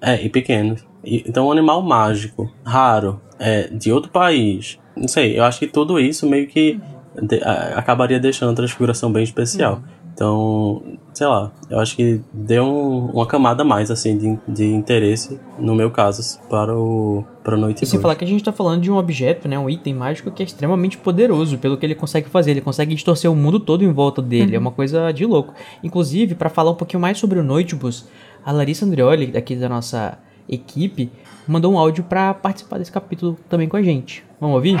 [0.00, 0.84] É, e pequenos.
[1.04, 4.78] E- Então, um animal mágico, raro, é, de outro país.
[4.96, 6.80] Não sei, eu acho que tudo isso meio que
[7.22, 9.80] de- a- acabaria deixando a transfiguração bem especial.
[10.14, 10.82] Então,
[11.14, 15.40] sei lá, eu acho que deu um- uma camada a mais, assim, de, de interesse,
[15.58, 18.80] no meu caso, para o para noite E sem falar que a gente tá falando
[18.82, 19.58] de um objeto, né?
[19.58, 22.52] Um item mágico que é extremamente poderoso pelo que ele consegue fazer.
[22.52, 24.54] Ele consegue distorcer o mundo todo em volta dele.
[24.54, 25.52] É uma coisa de louco.
[25.82, 28.06] Inclusive, pra falar um pouquinho mais sobre o Noitibus,
[28.44, 31.10] a Larissa Andreoli, daqui da nossa equipe,
[31.48, 34.22] mandou um áudio pra participar desse capítulo também com a gente.
[34.40, 34.76] Vamos ouvir?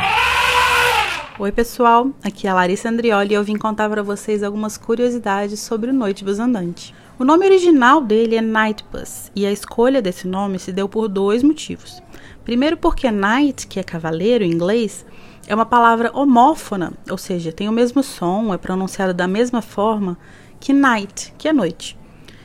[1.38, 2.10] Oi, pessoal.
[2.22, 5.92] Aqui é a Larissa Andrioli e eu vim contar para vocês algumas curiosidades sobre o
[5.94, 6.94] Noitebus Andante.
[7.18, 11.42] O nome original dele é Nightbus e a escolha desse nome se deu por dois
[11.42, 12.02] motivos.
[12.44, 15.06] Primeiro, porque Night, que é cavaleiro em inglês,
[15.46, 20.18] é uma palavra homófona, ou seja, tem o mesmo som, é pronunciado da mesma forma
[20.60, 21.98] que night, que é noite.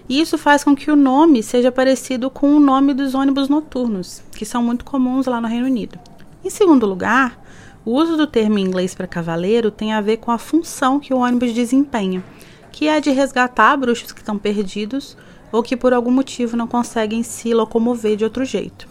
[0.08, 4.24] E isso faz com que o nome seja parecido com o nome dos ônibus noturnos,
[4.32, 6.00] que são muito comuns lá no Reino Unido.
[6.44, 7.38] Em segundo lugar,
[7.88, 11.14] o uso do termo em inglês para cavaleiro tem a ver com a função que
[11.14, 12.22] o ônibus desempenha,
[12.70, 15.16] que é de resgatar bruxos que estão perdidos
[15.54, 18.90] ou que por algum motivo não conseguem se locomover de outro jeito.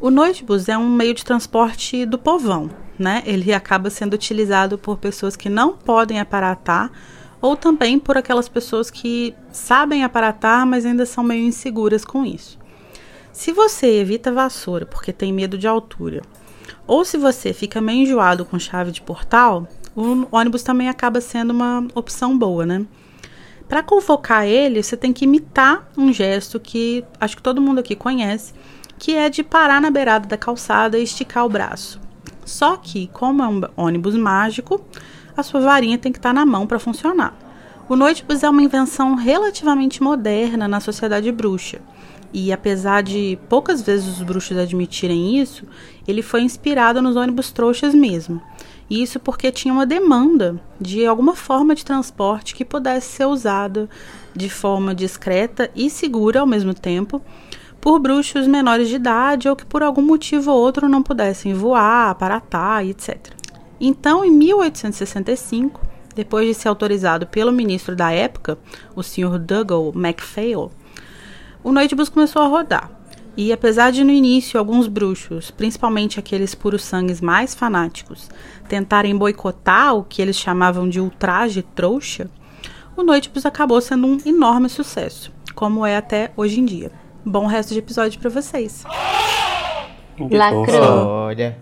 [0.00, 3.24] O noitebus é um meio de transporte do povão, né?
[3.26, 6.92] Ele acaba sendo utilizado por pessoas que não podem aparatar
[7.40, 12.56] ou também por aquelas pessoas que sabem aparatar, mas ainda são meio inseguras com isso.
[13.32, 16.22] Se você evita vassoura porque tem medo de altura,
[16.86, 21.50] ou se você fica meio enjoado com chave de portal, o ônibus também acaba sendo
[21.50, 22.86] uma opção boa, né?
[23.68, 27.96] Para convocar ele, você tem que imitar um gesto que acho que todo mundo aqui
[27.96, 28.52] conhece,
[28.98, 32.00] que é de parar na beirada da calçada e esticar o braço.
[32.44, 34.84] Só que, como é um ônibus mágico,
[35.36, 37.34] a sua varinha tem que estar na mão para funcionar.
[37.88, 41.80] O Noitebus é uma invenção relativamente moderna na sociedade bruxa.
[42.32, 45.66] E apesar de poucas vezes os bruxos admitirem isso,
[46.08, 48.40] ele foi inspirado nos ônibus trouxas mesmo.
[48.88, 53.88] Isso porque tinha uma demanda de alguma forma de transporte que pudesse ser usada
[54.34, 57.22] de forma discreta e segura ao mesmo tempo
[57.80, 62.10] por bruxos menores de idade ou que por algum motivo ou outro não pudessem voar,
[62.10, 63.32] aparatar etc.
[63.80, 65.80] Então, em 1865,
[66.14, 68.56] depois de ser autorizado pelo ministro da época,
[68.94, 69.38] o Sr.
[69.38, 70.70] Dougal MacPhail,
[71.62, 72.90] o Noitebus começou a rodar.
[73.36, 78.28] E apesar de no início alguns bruxos, principalmente aqueles puros sangues mais fanáticos,
[78.68, 82.28] tentarem boicotar o que eles chamavam de ultraje trouxa,
[82.94, 86.92] o Noitebus acabou sendo um enorme sucesso, como é até hoje em dia.
[87.24, 88.84] Bom resto de episódio para vocês.
[90.18, 91.06] Lacrou.
[91.06, 91.56] Olha.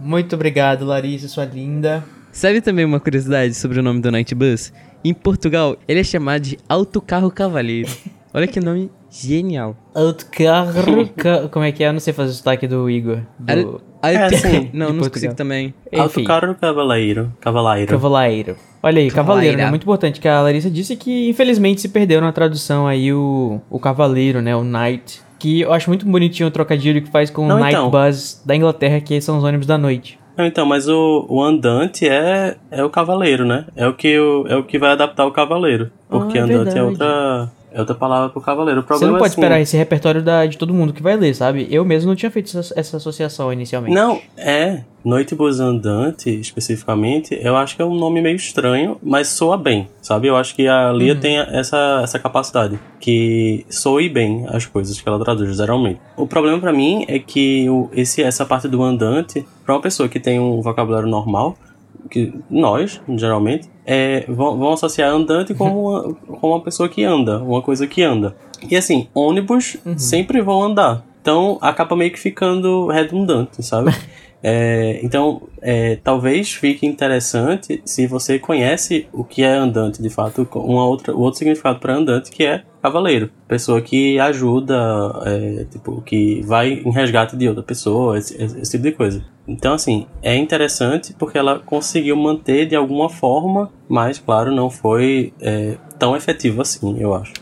[0.00, 2.02] Muito obrigado, Larissa, sua linda.
[2.32, 4.72] Sabe também uma curiosidade sobre o nome do Night Bus?
[5.04, 7.90] Em Portugal, ele é chamado de Autocarro Cavaleiro.
[8.32, 9.76] Olha que nome genial.
[9.94, 10.72] Autocarro.
[11.16, 11.88] ca- Como é que é?
[11.88, 13.18] Eu não sei fazer o sotaque do Igor.
[13.38, 13.52] Do
[14.02, 15.74] Al- É, Alter- sim, não, não consigo também.
[15.96, 17.32] Autocarro Cavaleiro.
[17.40, 17.90] Cavaleiro.
[17.90, 18.56] cavaleiro.
[18.82, 19.68] Olha aí, cavaleiro, né?
[19.68, 23.78] Muito importante que a Larissa disse que infelizmente se perdeu na tradução aí o, o
[23.78, 24.54] cavaleiro, né?
[24.56, 25.20] O knight.
[25.38, 27.90] Que eu acho muito bonitinho o trocadilho que faz com Não, o Night então.
[27.90, 30.18] Bus da Inglaterra, que são os ônibus da noite.
[30.36, 33.64] Não, então, mas o, o andante é, é o cavaleiro, né?
[33.74, 35.90] É o, que, o, é o que vai adaptar o cavaleiro.
[36.08, 36.80] Porque Ah, é andante é verdade.
[36.80, 38.80] outra, é outra palavra pro cavaleiro.
[38.80, 41.16] O Você não é pode assim, esperar esse repertório da, de todo mundo que vai
[41.16, 41.66] ler, sabe?
[41.70, 43.94] Eu mesmo não tinha feito essa, essa associação inicialmente.
[43.94, 44.82] Não, é.
[45.04, 50.28] Noitebus Andante, especificamente, eu acho que é um nome meio estranho, mas soa bem, sabe?
[50.28, 51.20] Eu acho que a Lia Uhum.
[51.20, 56.00] tem essa, essa capacidade, que soe bem as coisas que ela traduz, geralmente.
[56.16, 60.08] O problema pra mim é que o, esse, essa parte do andante, pra uma pessoa
[60.08, 61.56] que tem um vocabulário normal,
[62.08, 67.42] que nós, geralmente, é, vão, vão associar andante com uma, com uma pessoa que anda,
[67.42, 68.36] uma coisa que anda.
[68.70, 71.04] E assim, ônibus sempre vão andar.
[71.20, 73.92] Então acaba meio que ficando redundante, sabe?
[74.42, 80.48] É, então, é, talvez fique interessante se você conhece o que é andante, de fato,
[80.54, 84.74] uma outra, o outro significado para andante que é cavaleiro, pessoa que ajuda,
[85.26, 89.22] é, tipo, que vai em resgate de outra pessoa, esse, esse- tipo de coisa.
[89.46, 95.32] Então, assim, é interessante porque ela conseguiu manter de alguma forma, mas, claro, não foi
[95.40, 97.32] é, tão efetivo assim, eu acho.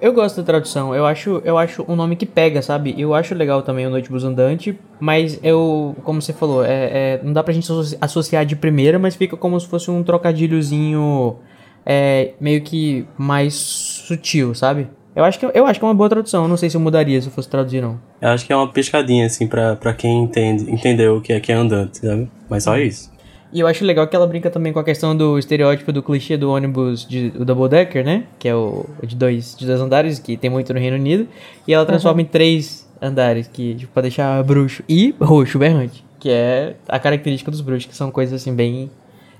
[0.00, 2.94] Eu- gosto da tradução, eu acho, eu acho um nome que pega, sabe?
[2.96, 6.70] Eu acho legal também o Noite Andante, mas eu, como você falou, é,
[7.16, 10.02] é- não dá pra gente associ- associar de primeira, mas fica como se fosse um
[10.02, 11.36] trocadilhozinho
[11.86, 14.88] é, meio que mais sutil, sabe?
[15.14, 16.80] Eu acho, que, eu acho que é uma boa tradução, eu não sei se eu
[16.80, 18.00] mudaria se eu fosse traduzir, não.
[18.20, 21.38] Eu acho que é uma piscadinha, assim, pra, pra quem entende, entendeu o que é
[21.38, 22.28] que é andante, sabe?
[22.48, 23.14] Mas só isso.
[23.52, 26.36] E eu acho legal que ela brinca também com a questão do estereótipo do clichê
[26.36, 28.24] do ônibus de o double decker, né?
[28.36, 31.28] Que é o de dois, de dois andares, que tem muito no Reino Unido.
[31.68, 36.04] E ela transforma em três andares, que tipo, pra deixar bruxo e roxo berrante.
[36.18, 38.90] Que é a característica dos bruxos, que são coisas assim bem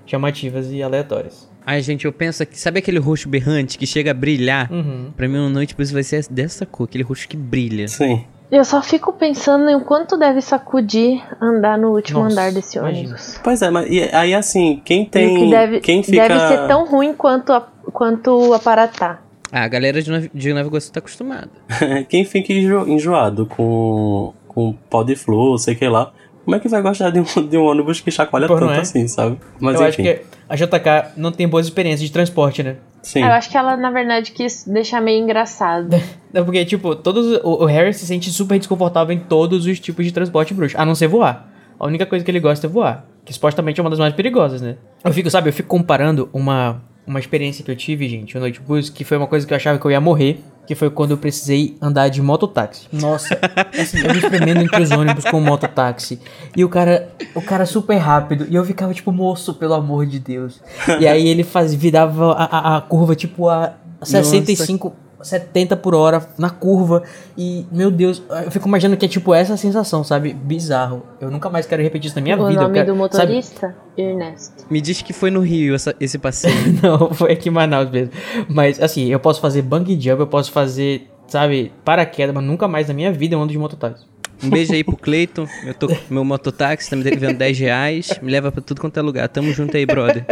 [0.07, 1.51] chamativas e aleatórias.
[1.67, 2.59] Ai, gente, eu penso que.
[2.59, 4.71] Sabe aquele roxo berrante que chega a brilhar?
[4.73, 5.11] Uhum.
[5.17, 7.89] Pra mim, uma noite vai ser dessa cor, aquele roxo que brilha.
[7.89, 8.25] Sim.
[8.51, 13.01] Eu só fico pensando em quanto deve sacudir andar no último Nossa, andar desse imagina.
[13.09, 13.41] ônibus.
[13.43, 15.35] Pois é, mas e aí assim, quem tem.
[15.39, 16.29] que deve, quem fica.
[16.29, 19.21] deve ser tão ruim quanto, a, quanto o Aparatá.
[19.51, 21.51] Ah, a galera de, Nova- de Nova Iguaçu tá acostumada.
[22.09, 26.13] quem fica enjo- enjoado com, com pó de flor, sei que lá.
[26.45, 28.81] Como é que vai gostar de um, de um ônibus que chacoalha Pô, tanto é?
[28.81, 29.39] assim, sabe?
[29.59, 30.09] Mas eu enfim.
[30.09, 32.77] acho que a JK não tem boas experiências de transporte, né?
[33.03, 33.23] Sim.
[33.23, 35.89] Eu acho que ela, na verdade, quis deixar meio engraçado.
[36.33, 40.05] Não, porque, tipo, todos, o, o Harry se sente super desconfortável em todos os tipos
[40.05, 41.51] de transporte bruxo, a não ser voar.
[41.79, 44.63] A única coisa que ele gosta é voar, que supostamente é uma das mais perigosas,
[44.63, 44.77] né?
[45.05, 48.61] Eu fico, sabe, eu fico comparando uma, uma experiência que eu tive, gente, no Noite
[48.61, 51.13] Bus, que foi uma coisa que eu achava que eu ia morrer, que foi quando
[51.13, 52.87] eu precisei andar de mototáxi.
[52.93, 53.39] Nossa,
[53.79, 56.19] assim, eu me espremendo entre os ônibus com o mototáxi.
[56.57, 58.47] E o cara, o cara super rápido.
[58.49, 60.61] E eu ficava tipo, moço, pelo amor de Deus.
[61.01, 64.95] E aí ele faz, virava a, a, a curva tipo a 65,
[65.25, 67.03] 70 por hora na curva.
[67.37, 70.33] E, meu Deus, eu fico imaginando que é tipo essa sensação, sabe?
[70.33, 71.03] Bizarro.
[71.21, 72.61] Eu nunca mais quero repetir isso na minha o vida.
[72.61, 73.33] eu nome quero- do sabe?
[73.33, 73.77] motorista?
[73.97, 74.65] Ernesto.
[74.71, 76.55] Me diz que foi no Rio essa- esse passeio.
[76.83, 78.13] Não, foi aqui em Manaus mesmo.
[78.49, 82.89] Mas, assim, eu posso fazer bungee jump, eu posso fazer, sabe, paraquedas, mas nunca mais
[82.89, 84.05] na minha vida eu ando de mototáxi.
[84.43, 85.47] Um beijo aí pro Cleiton.
[85.65, 88.11] Eu tô com meu mototáxi, tá me devendo 10 reais.
[88.21, 89.27] Me leva pra tudo quanto é lugar.
[89.29, 90.25] Tamo junto aí, brother.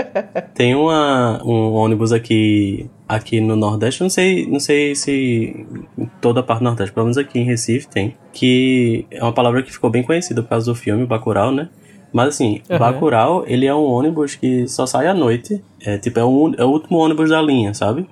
[0.55, 5.67] Tem uma, um ônibus aqui, aqui no Nordeste, eu não sei, não sei se
[5.99, 9.33] em toda a parte do Nordeste, pelo menos aqui em Recife tem, que é uma
[9.33, 11.69] palavra que ficou bem conhecida por causa do filme, Bacurau, né?
[12.13, 12.79] Mas assim, Aham.
[12.79, 16.65] Bacurau, ele é um ônibus que só sai à noite, é tipo, é o, é
[16.65, 18.07] o último ônibus da linha, sabe?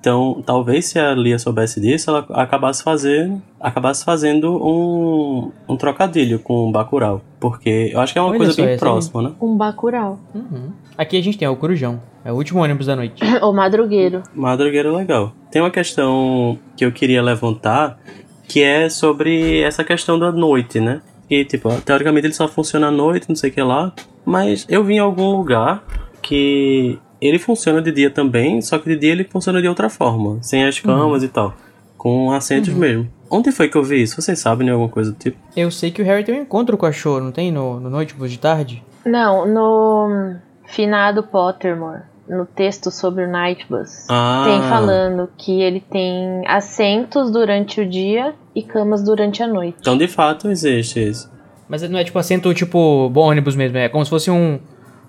[0.00, 6.38] Então, talvez se a Lia soubesse disso, ela acabasse fazendo, acabasse fazendo um, um trocadilho
[6.38, 8.78] com Bacurau, porque eu acho que é uma Olha coisa bem aí.
[8.78, 9.32] próxima, né?
[9.40, 10.18] Um Bacurau.
[10.34, 10.70] Uhum.
[10.98, 12.02] Aqui a gente tem ó, o Corujão.
[12.24, 13.22] É o último ônibus da noite.
[13.40, 14.24] o Madrugueiro.
[14.34, 15.32] Madrugueira legal.
[15.48, 18.00] Tem uma questão que eu queria levantar,
[18.48, 21.00] que é sobre essa questão da noite, né?
[21.30, 23.92] E, tipo, teoricamente ele só funciona à noite, não sei o que lá.
[24.24, 25.84] Mas eu vi em algum lugar
[26.20, 30.42] que ele funciona de dia também, só que de dia ele funciona de outra forma,
[30.42, 31.54] sem as camas e tal.
[31.96, 33.08] Com assentos mesmo.
[33.30, 34.20] Onde foi que eu vi isso?
[34.20, 35.36] Vocês sabem de alguma coisa do tipo?
[35.56, 37.52] Eu sei que o Harry tem um encontro com a Cho, não tem?
[37.52, 38.82] No, no Noite Bus de tarde?
[39.04, 44.44] Não, no finado Pottermore, no texto sobre o Nightbus, Ah.
[44.46, 49.76] tem falando que ele tem assentos durante o dia e camas durante a noite.
[49.80, 51.30] Então de fato existe isso.
[51.68, 53.76] Mas não é tipo assento, tipo, bom ônibus mesmo.
[53.76, 54.58] É como se fosse um,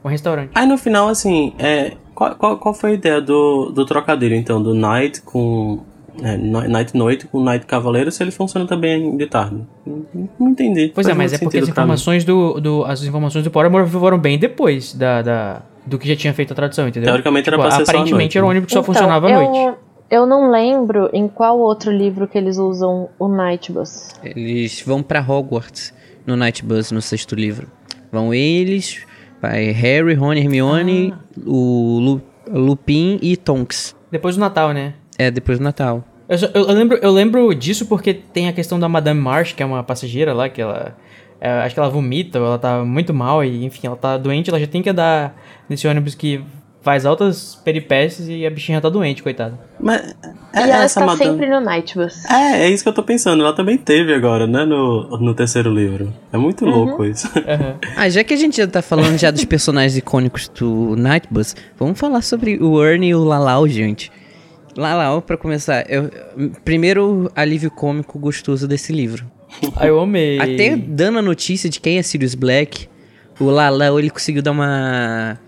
[0.03, 0.51] um restaurante.
[0.53, 4.61] Aí no final, assim, é, qual, qual, qual foi a ideia do, do trocadilho, então?
[4.61, 5.79] Do Night com.
[6.23, 9.61] É, night Noite com Night Cavaleiro, se ele funciona também de tarde?
[9.85, 10.05] Não,
[10.39, 10.91] não entendi.
[10.93, 14.17] Pois Faz é, mas é porque as informações do, do, as informações do Pottermore foram
[14.17, 17.07] bem depois da, da, do que já tinha feito a tradução, entendeu?
[17.07, 18.51] Teoricamente era Tipo, pra ser Aparentemente noite, era um né?
[18.51, 19.77] ônibus que só Então, funcionava à noite.
[20.11, 24.09] Eu não lembro em qual outro livro que eles usam o Nightbus.
[24.23, 25.93] Eles vão pra Hogwarts
[26.25, 27.67] no Night Bus, no sexto livro.
[28.11, 29.03] Vão eles,
[29.39, 31.13] vai Harry, Rony, Hermione,
[31.45, 33.95] o Lu- Lupin e Tonks.
[34.11, 34.95] Depois do Natal, né?
[35.15, 36.03] É, depois do Natal.
[36.29, 39.51] Eu, só- eu- eu lembro, eu lembro disso porque tem a questão da Madame Marsh,
[39.53, 40.95] que é uma passageira lá, que ela.
[41.41, 44.49] é, acho que ela vomita, ou ela tá muito mal, e enfim, ela tá doente,
[44.49, 45.35] ela já tem que andar
[45.69, 46.41] nesse ônibus que
[46.81, 49.57] faz altas peripécias e a bichinha tá doente, coitada.
[49.79, 50.01] Mas
[50.53, 52.25] é e ela essa está madame- sempre no Nightbus.
[52.25, 53.41] É, é isso que eu tô pensando.
[53.43, 54.65] Ela também teve agora, né?
[54.65, 56.13] No, no terceiro livro.
[56.31, 56.71] É muito Uhum.
[56.71, 57.27] louco isso.
[57.47, 57.75] Aham.
[57.97, 61.55] Ah, já que a gente já tá falando já dos personagens icônicos do Night Bus,
[61.77, 64.09] vamos falar sobre o Ernie e o Lalau, gente.
[64.79, 66.09] Lalau, pra começar, eu,
[66.63, 69.29] primeiro alívio cômico gostoso desse livro.
[69.75, 70.39] Aí eu amei.
[70.39, 72.87] Até dando a notícia de quem é Sirius Black,
[73.39, 75.39] o Lalau ele conseguiu dar uma,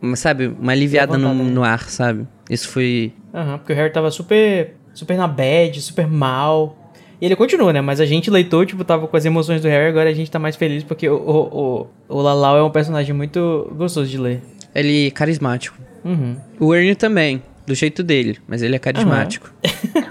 [0.00, 1.44] uma sabe, uma aliviada no, né?
[1.44, 2.26] no ar, sabe?
[2.48, 6.76] Isso foi Aham, porque o Harry tava super, super na bad, super mal.
[7.20, 7.80] E ele continua, né?
[7.80, 10.38] Mas a gente, leitor, tipo, tava com as emoções do Harry, agora a gente tá
[10.38, 14.40] mais feliz porque o, o, o, o Lalau é um personagem muito gostoso de ler.
[14.74, 15.76] ele carismático.
[16.04, 16.36] Uhum.
[16.60, 17.42] O Ernie também.
[17.68, 19.50] Do jeito dele, mas ele é carismático.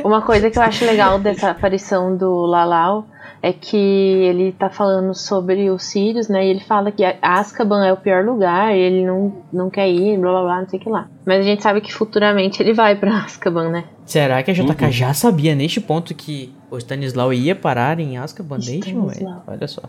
[0.05, 3.07] Uma coisa que eu acho legal dessa aparição do Lalau
[3.41, 6.45] é que ele tá falando sobre os Sirius, né?
[6.45, 10.17] E ele fala que Azkaban é o pior lugar, e ele não, não quer ir,
[10.19, 11.07] blá blá blá, não sei o que lá.
[11.25, 13.83] Mas a gente sabe que futuramente ele vai pra Azkaban, né?
[14.05, 14.91] Será que a JK Uhum.
[14.91, 19.01] já sabia neste ponto que o Stanislau ia parar em Azkaban neste Stanislau.
[19.29, 19.43] momento?
[19.47, 19.81] Olha só.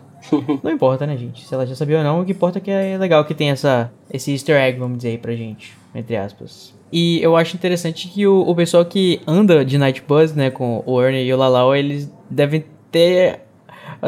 [0.63, 1.45] Não importa, né, gente?
[1.45, 3.49] Se ela já sabia ou não, o que importa é que é legal que tem
[3.49, 6.73] essa, esse easter egg, vamos dizer aí pra gente, entre aspas.
[6.91, 10.81] E eu acho interessante que o, o pessoal que anda de Night Bus, né, com
[10.85, 13.41] o Ernie e o Lalau, eles devem ter...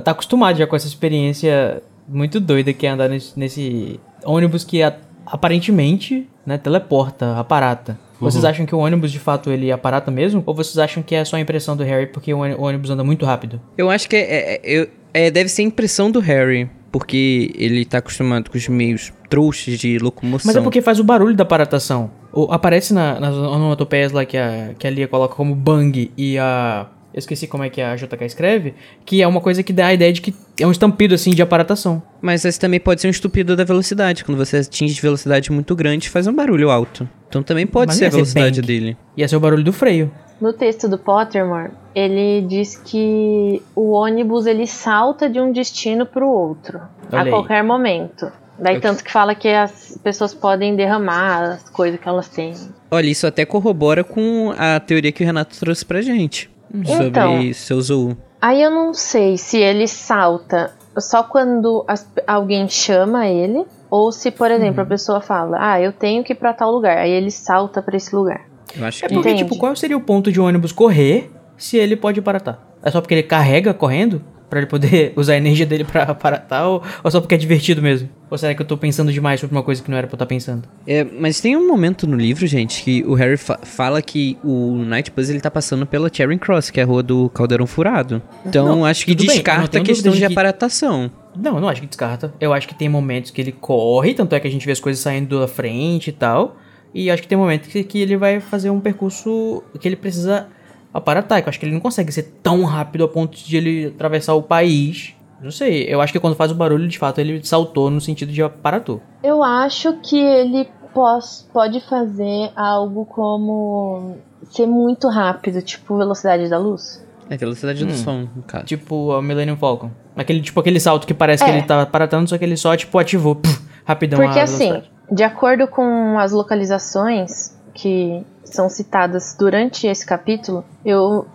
[0.03, 4.81] tá acostumado já com essa experiência muito doida que é andar nesse, nesse ônibus que
[4.83, 7.97] a- aparentemente, né, teleporta, aparata.
[8.19, 10.43] Vocês acham que o ônibus de fato ele aparata mesmo?
[10.45, 12.91] Ou vocês acham que é só a impressão do Harry porque o ôni- o ônibus
[12.91, 13.59] anda muito rápido?
[13.75, 17.97] Eu acho que é, é- eu- é- deve ser impressão do Harry, porque ele tá
[17.97, 20.47] acostumado com os meios trouxas de locomoção.
[20.49, 22.11] Mas é porque faz o barulho da aparatação.
[22.31, 26.37] O- aparece na- nas onomatopeias lá que a, que a Lia coloca como bang e
[26.37, 26.85] a.
[27.13, 28.73] Eu esqueci como é que a JK escreve.
[29.05, 31.41] Que é uma coisa que dá a ideia de que é um estampido assim de
[31.41, 32.01] aparatação.
[32.21, 34.23] Mas esse também pode ser um estupido da velocidade.
[34.23, 37.07] Quando você atinge velocidade muito grande, faz um barulho alto.
[37.27, 38.67] Então também pode Mas ser a ser velocidade bang.
[38.67, 38.97] dele.
[39.17, 40.11] Ia ser o barulho do freio.
[40.39, 46.25] No texto do Pottermore, ele diz que o ônibus ele salta de um destino para
[46.25, 46.79] o outro
[47.11, 48.31] Olha a qualquer momento.
[48.59, 48.81] Daí Ok.
[48.81, 52.53] tanto que fala que as pessoas podem derramar as coisas que elas têm.
[52.91, 56.49] Olha, isso até corrobora com a teoria que o Renato trouxe pra gente.
[56.85, 57.53] Sobre Então.
[57.53, 58.17] seu Zou.
[58.41, 64.31] Aí eu não sei se ele salta só quando as- alguém chama ele ou se,
[64.31, 64.85] por exemplo, Uhum.
[64.85, 66.97] a pessoa fala: "Ah, eu tenho que ir para tal lugar".
[66.97, 68.41] Aí ele salta para esse lugar.
[68.75, 69.13] Eu acho É que.
[69.13, 69.43] porque, Entendi.
[69.43, 72.59] tipo, qual seria o ponto de um ônibus correr se ele pode aparatar?
[72.83, 74.23] É só porque ele carrega correndo?
[74.51, 76.67] Pra ele poder usar a energia dele pra aparatar?
[76.67, 78.09] Ou, ou só porque é divertido mesmo?
[78.29, 80.17] Ou será que eu tô pensando demais sobre uma coisa que não era pra eu
[80.17, 80.67] estar pensando?
[80.85, 84.75] É, mas tem um momento no livro, gente, que o Harry fa- fala que o
[84.85, 88.21] Night ele tá passando pela Charing Cross, que é a rua do Caldeirão Furado.
[88.45, 91.09] Então Não, acho que tudo bem, descarta a questão de que- aparatação.
[91.35, 92.33] Não, eu não acho que descarta.
[92.41, 94.81] Eu acho que tem momentos que ele corre, tanto é que a gente vê as
[94.81, 96.57] coisas saindo da frente e tal.
[96.93, 100.47] E acho que tem momentos que, que ele vai fazer um percurso que ele precisa
[100.93, 101.41] aparatar.
[101.41, 104.33] Que eu acho que ele não consegue ser tão rápido a ponto de ele atravessar
[104.35, 105.15] o país.
[105.41, 108.31] Não sei, eu acho que quando faz o barulho, de fato, ele saltou no sentido
[108.31, 109.01] de aparatou.
[109.23, 114.17] Eu acho que ele pos- pode fazer algo como
[114.51, 117.03] ser muito rápido, tipo velocidade da luz.
[117.27, 118.65] É velocidade do som, no caso.
[118.65, 119.89] Tipo a Millennium Falcon.
[120.15, 121.57] Aquele, tipo, aquele salto que parece que É.
[121.57, 125.23] ele tá aparatando, só que ele só, tipo, ativou puf, rapidão Porque a assim, de
[125.23, 128.23] acordo com as localizações que
[128.55, 131.25] são citadas durante esse capítulo, eu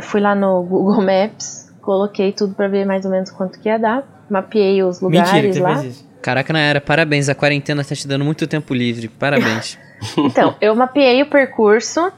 [0.00, 3.78] fui lá no Google Maps, coloquei tudo pra ver mais ou menos quanto que ia
[3.78, 5.78] dar, mapeei os Mentira que lugares você lá.
[5.78, 6.12] fez isso.
[6.22, 7.28] Caraca, Nayara, parabéns.
[7.28, 9.08] A quarentena tá te dando muito tempo livre.
[9.08, 9.76] Parabéns.
[10.18, 12.12] Então, eu mapeei o percurso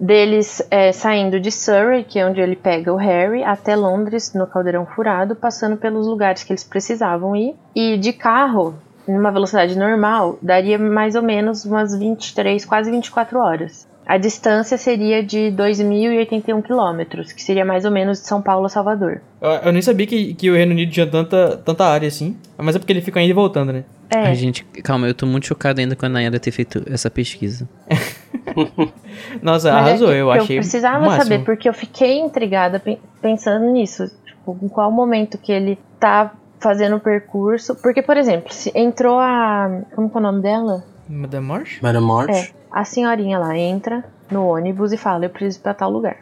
[0.00, 4.46] deles é, saindo de Surrey, que é onde ele pega o Harry, até Londres, no
[4.46, 7.54] Caldeirão Furado, passando pelos lugares que eles precisavam ir.
[7.74, 8.74] E de carro,
[9.08, 13.86] numa velocidade normal, daria mais ou menos umas 23, quase 24 horas.
[14.04, 18.68] A distância seria de 2.081 quilômetros, que seria mais ou menos de São Paulo a
[18.68, 19.20] Salvador.
[19.40, 22.36] Eu, eu nem sabia que, que o Reino Unido tinha tanta, tanta área assim.
[22.58, 23.84] Mas é porque ele fica indo e voltando, né?
[24.10, 27.08] É, Ai, gente, calma, eu tô muito chocado ainda com a Nayara ter feito essa
[27.08, 27.66] pesquisa.
[29.40, 30.56] Nossa, Mas é arrasou, que eu achei.
[30.56, 31.22] precisava o máximo.
[31.24, 34.10] saber, porque eu fiquei intrigada pe- pensando nisso.
[34.26, 36.32] Tipo, em qual momento que ele tá
[36.62, 37.74] fazendo o percurso.
[37.74, 39.82] Porque, por exemplo, se entrou a.
[39.94, 40.84] Como que é o nome dela?
[41.08, 41.80] Madame Marsh?
[41.82, 42.30] Madame March?
[42.30, 42.48] É.
[42.70, 46.16] A senhorinha lá entra no ônibus e fala: Eu preciso ir pra tal lugar.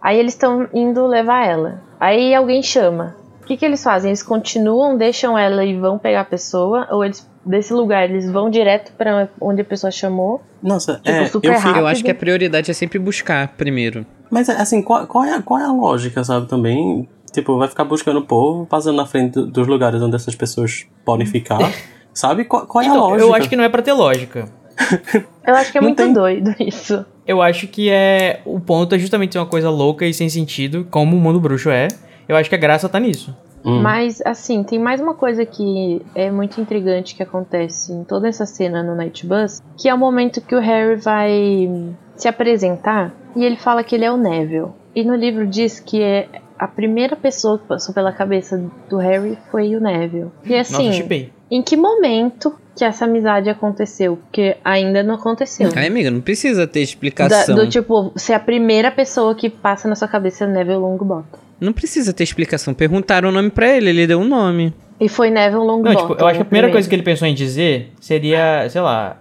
[0.00, 1.80] Aí eles estão indo levar ela.
[2.00, 3.16] Aí alguém chama.
[3.42, 4.08] O que, que eles fazem?
[4.08, 6.88] Eles continuam, deixam ela e vão pegar a pessoa?
[6.90, 10.40] Ou eles, desse lugar, eles vão direto pra onde a pessoa chamou?
[10.62, 11.78] Nossa, Tipo, é, super eu fico.
[11.78, 14.06] Eu acho que a prioridade é sempre buscar primeiro.
[14.30, 17.06] Mas assim, qual, qual, é, qual é a lógica, sabe, também?
[17.34, 20.86] Tipo, vai ficar buscando o povo, passando na frente do- dos lugares onde essas pessoas
[21.04, 21.58] podem ficar.
[22.14, 22.44] sabe?
[22.44, 23.22] Qual, qual é a Então, lógica?
[23.22, 24.48] eu acho que não é pra ter lógica.
[25.46, 27.04] Eu acho que é Não muito tem- doido isso.
[27.26, 28.40] Eu acho que é.
[28.44, 31.70] O ponto é justamente ser uma coisa louca e sem sentido, como o mundo bruxo
[31.70, 31.88] é.
[32.28, 33.36] Eu acho que a graça tá nisso.
[33.64, 33.80] Hum.
[33.80, 38.44] Mas, assim, tem mais uma coisa que é muito intrigante que acontece em toda essa
[38.46, 43.44] cena no Night Bus, que é o momento que o Harry vai se apresentar e
[43.44, 44.68] ele fala que ele é o Neville.
[44.94, 46.28] E no livro diz que é
[46.58, 50.30] a primeira pessoa que passou pela cabeça do Harry foi o Neville.
[50.44, 51.32] E Nossa, assim, chipei.
[51.50, 54.16] em que momento que essa amizade aconteceu?
[54.16, 55.70] Porque ainda não aconteceu.
[55.74, 57.54] Ai, amiga, não precisa ter Da- explicação.
[57.56, 61.38] do tipo, ser a primeira pessoa que passa na sua cabeça é o Neville Longbottom.
[61.60, 62.74] Não precisa ter explicação.
[62.74, 64.74] Perguntaram o nome pra ele, ele deu um nome.
[65.00, 66.00] E foi Neville Não, Longbottom.
[66.08, 69.16] tipo, eu acho que a primeira coisa que ele pensou em dizer seria, sei lá,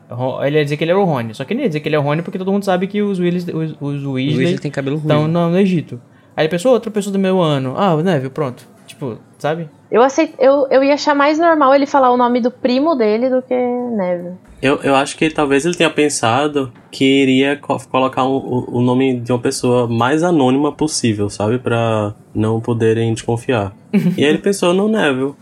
[0.45, 1.33] ele ia dizer que ele era o Rony.
[1.33, 2.87] Só que ele não ia dizer que ele é o Rony porque todo mundo sabe
[2.87, 5.31] que os Weasley, os, os O Weasley Weasley tem cabelo estão ruim.
[5.31, 5.99] no, no Egito.
[6.35, 7.73] Aí ele pensou, outra pessoa do meu ano.
[7.77, 8.65] Ah, o Neville, pronto.
[8.87, 9.69] Tipo, sabe?
[9.91, 10.33] Eu, aceit...
[10.39, 13.53] eu, eu ia achar mais normal ele falar o nome do primo dele do que
[13.55, 14.35] Neville.
[14.61, 18.81] Eu, eu acho que talvez ele tenha pensado que iria co- colocar um- o, o
[18.81, 21.59] nome de uma pessoa mais anônima possível, sabe?
[21.59, 23.73] Pra não poderem desconfiar.
[23.93, 25.33] e aí ele pensou no Neville.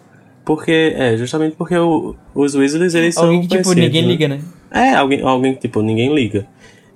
[0.43, 4.07] Porque, é, justamente porque o- os Weasleys, eles são Alguém que, tipo, ninguém né?
[4.07, 4.41] liga, né?
[4.71, 6.47] É, alguém, alguém que, tipo, ninguém liga.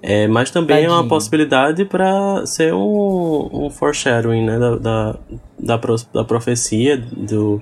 [0.07, 1.09] É, mas também é uma Tadinho.
[1.09, 4.59] possibilidade pra ser um, um foreshadowing, né?
[4.59, 5.15] Da, da,
[5.59, 7.59] da, pro- da profecia do,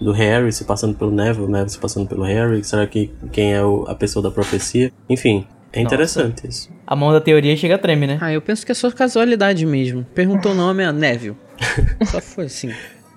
[0.00, 2.64] do Harry se passando pelo Neville, Neville se passando pelo Harry.
[2.64, 4.90] Será que quem é o- a pessoa da profecia?
[5.08, 6.70] Enfim, é interessante isso.
[6.86, 8.18] A mão da teoria chega a treme, né?
[8.22, 10.04] Ah, eu penso que é só casualidade mesmo.
[10.14, 11.36] Perguntou o nome, é Neville.
[12.06, 12.70] Só foi assim.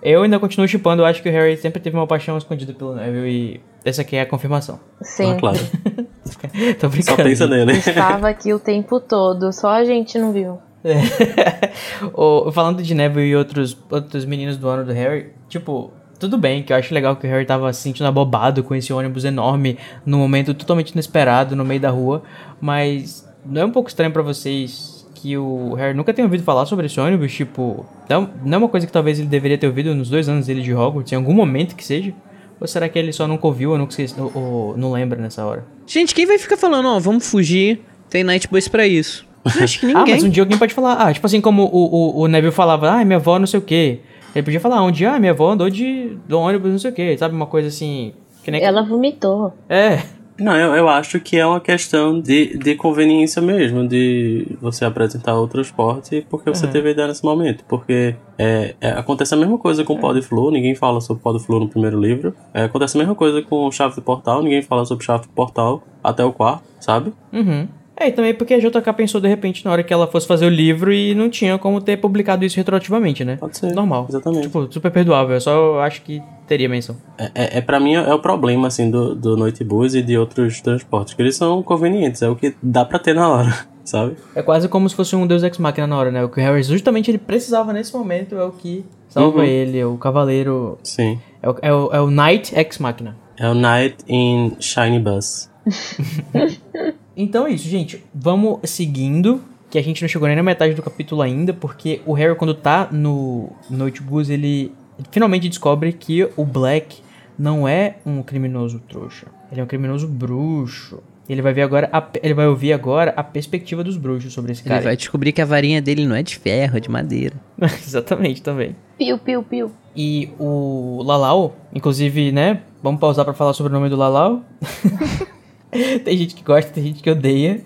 [0.03, 2.93] Eu ainda continuo chipando, eu acho que o Harry sempre teve uma paixão escondida pelo
[2.93, 4.79] Neville e essa aqui é a confirmação.
[5.01, 5.31] Sim.
[5.33, 5.59] Ah, claro.
[6.79, 7.17] Tô brincando.
[7.17, 7.73] Só pensa nele.
[7.73, 10.57] Estava aqui o tempo todo, só a gente não viu.
[12.13, 16.63] O- falando de Neville e outros, outros meninos do ano do Harry, tipo, tudo bem
[16.63, 19.77] que eu acho legal que o Harry tava se sentindo abobado com esse ônibus enorme
[20.05, 22.23] num momento totalmente inesperado no meio da rua,
[22.61, 26.65] mas não é um pouco estranho pra vocês que o Harry nunca tenha ouvido falar
[26.65, 27.33] sobre esse ônibus?
[27.33, 30.45] Tipo, não, não é uma coisa que talvez ele deveria ter ouvido nos dois anos
[30.45, 32.13] dele de Hogwarts, em algum momento que seja?
[32.59, 35.45] Ou será que ele só nunca ouviu ou, nunca esquece- ou- ou não lembra nessa
[35.45, 35.65] hora?
[35.85, 39.25] Gente, quem vai ficar falando, ó, vamos fugir, tem Night Boys pra isso?
[39.61, 40.15] Acho que Ah, ninguém.
[40.15, 41.69] mas um dia alguém pode falar, ah, tipo assim, como o,
[42.17, 43.99] o, o Neville falava, ah, minha avó não sei o quê.
[44.33, 46.93] Ele podia falar, um dia, ah, minha avó andou de do ônibus não sei o
[46.93, 47.35] quê, sabe?
[47.35, 48.13] Uma coisa assim.
[48.43, 48.61] Que nem.
[48.63, 49.53] Ela vomitou.
[49.69, 50.01] É.
[50.37, 55.39] Não, eu, eu acho que é uma questão de, de conveniência mesmo, de você apresentar
[55.39, 57.63] o transporte porque você teve a ideia nesse momento.
[57.67, 61.39] Porque é, é, acontece a mesma coisa com o Pod Flow, ninguém fala sobre Pod
[61.43, 62.35] Flow no primeiro livro.
[62.53, 65.83] É, acontece a mesma coisa com Chave do Portal, ninguém fala sobre Chave do Portal
[66.03, 67.13] até o quarto, sabe?
[67.31, 67.67] Uhum.
[67.97, 70.45] É, e também porque a JK pensou de repente na hora que ela fosse fazer
[70.45, 73.37] o livro e não tinha como ter publicado isso retroativamente, né?
[73.37, 73.73] Pode ser.
[73.73, 74.07] Normal.
[74.09, 74.43] Exatamente.
[74.47, 75.35] Tipo, super perdoável.
[75.35, 76.97] Eu só acho que teria menção.
[77.17, 80.17] É, é, é pra mim é o problema assim do, do Noite Bus e de
[80.17, 84.15] outros transportes, que eles são convenientes, é o que dá pra ter na hora, sabe?
[84.35, 86.23] É quase como se fosse um Deus Ex Machina na hora, né?
[86.23, 89.43] O que o Harry justamente ele precisava nesse momento é o que salva Uhum.
[89.45, 90.77] ele, é o cavaleiro.
[90.83, 91.17] Sim.
[91.41, 93.15] É o, é o, é o Knight Ex Machina.
[93.39, 95.49] É o Night in Shiny Bus.
[97.15, 98.03] Então é isso, gente.
[98.13, 99.41] Vamos seguindo.
[99.69, 102.53] Que a gente não chegou nem na metade do capítulo ainda, porque o Harry, quando
[102.53, 104.71] tá no Notebooks, ele
[105.11, 106.99] finalmente descobre que o Black
[107.37, 109.25] não é um criminoso trouxa.
[109.51, 110.99] Ele é um criminoso bruxo.
[111.27, 114.61] Ele vai ver agora, a- ele vai ouvir agora a perspectiva dos bruxos sobre esse
[114.61, 114.81] Ele cara.
[114.83, 117.33] vai descobrir que a varinha dele não é de ferro, é de madeira.
[117.59, 118.75] Exatamente, também.
[118.97, 119.71] Piu, piu, piu.
[119.95, 122.61] E o Lalau, inclusive, né?
[122.83, 124.43] Vamos pausar pra falar sobre o nome do Lalau.
[126.03, 127.61] tem gente que gosta, tem gente que odeia.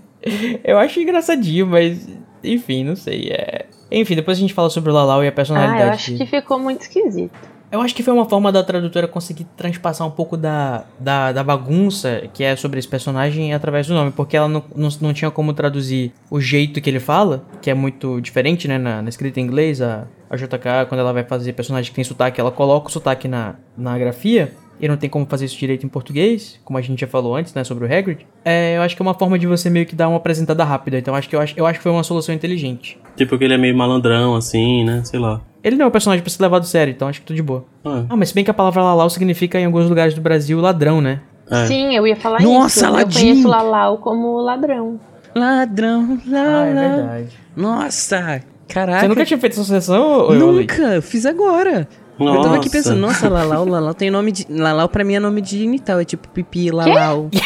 [0.63, 2.07] Eu acho engraçadinho, mas
[2.43, 3.29] enfim, não sei.
[3.31, 3.65] É...
[3.91, 6.25] Enfim, depois a gente fala sobre o Lalau e a Ah, personalidade eu acho que
[6.25, 7.37] ficou muito esquisito.
[7.71, 11.43] Eu acho que foi uma forma da tradutora conseguir transpassar um pouco da, da, da
[11.43, 15.29] bagunça que é sobre esse personagem através do nome, porque ela não, não, não tinha
[15.29, 19.39] como traduzir o jeito que ele fala, que é muito diferente, né, na, na escrita
[19.39, 22.87] em inglês, a, a JK, quando ela vai fazer personagem que tem sotaque, ela coloca
[22.87, 26.77] o sotaque na, na grafia, e não tem como fazer isso direito em português, como
[26.77, 28.25] a gente já falou antes, né, sobre o Hagrid.
[28.45, 30.97] É, eu acho que é uma forma de você meio que dar uma apresentada rápida,
[30.97, 32.97] então acho que eu acho, eu acho que foi uma solução inteligente.
[33.15, 35.01] Tipo que ele é meio malandrão, assim, né?
[35.03, 35.41] Sei lá.
[35.63, 37.43] Ele não é um personagem pra ser levado a sério, então acho que tudo de
[37.43, 37.65] boa.
[37.83, 40.59] Ah, Ah, mas se bem que a palavra Lalau significa em alguns lugares do Brasil
[40.61, 41.19] ladrão, né?
[41.51, 41.65] é.
[41.65, 42.85] Sim, eu ia falar Nossa, isso.
[42.85, 43.19] Aladdin!
[43.19, 44.99] Eu conheço Lalau como ladrão.
[45.35, 47.29] Ladrão, lá, Ah, é verdade.
[47.55, 49.01] Nossa, caraca.
[49.01, 50.31] Você nunca tinha feito essa associação?
[50.33, 51.87] Nunca, fiz agora.
[52.19, 52.69] Eu tava aqui Nossa.
[52.69, 54.45] pensando, nossa, Lalau, Lalau tem nome de.
[54.49, 57.29] Lalau pra mim é nome de genital, é tipo pipi, Lalau.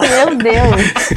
[0.00, 1.12] Meu Deus.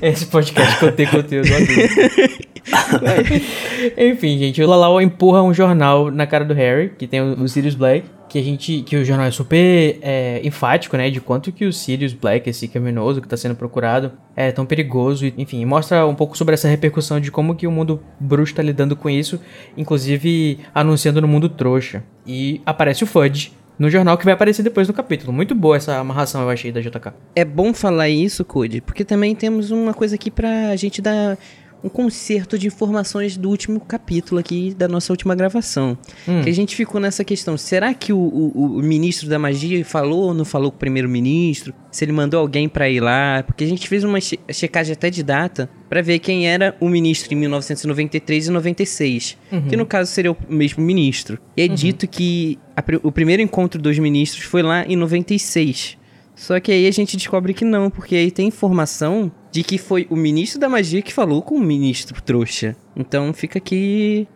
[0.00, 2.42] Esse podcast contém conteúdo adulto.
[3.96, 7.48] Enfim, gente, o Lalau empurra um jornal na cara do Harry, que tem o, o
[7.48, 8.82] Sirius Black, que a gente.
[8.82, 11.10] que o jornal é super é, enfático, né?
[11.10, 15.26] De quanto que o Sirius Black, esse criminoso que tá sendo procurado, é tão perigoso.
[15.26, 18.62] E, enfim, mostra um pouco sobre essa repercussão de como que o mundo bruxo tá
[18.62, 19.40] lidando com isso,
[19.76, 22.04] inclusive anunciando no mundo trouxa.
[22.26, 23.52] E aparece o Fudge.
[23.78, 25.32] No jornal que vai aparecer depois no capítulo.
[25.32, 27.12] Muito boa essa amarração, eu achei, da JK.
[27.36, 31.38] É bom falar isso, Code, porque também temos uma coisa aqui pra gente dar
[31.82, 35.96] um concerto de informações do último capítulo aqui da nossa última gravação.
[36.26, 36.42] Hum.
[36.42, 40.24] Que a gente ficou nessa questão: será que o, o- o ministro da magia falou
[40.24, 41.72] ou não falou com o primeiro-ministro?
[41.90, 43.42] Se ele mandou alguém pra ir lá?
[43.46, 46.88] Porque a gente fez uma che- checagem até de data pra ver quem era o
[46.88, 49.36] ministro em 1993 e 96.
[49.68, 51.38] Que no caso seria o mesmo ministro.
[51.56, 55.96] E é dito que a o primeiro encontro dos ministros foi lá em 96.
[56.34, 60.06] Só que aí a gente descobre que não, porque aí tem informação de que foi
[60.10, 62.76] o ministro da magia que falou com o ministro trouxa.
[62.96, 64.28] Então fica aqui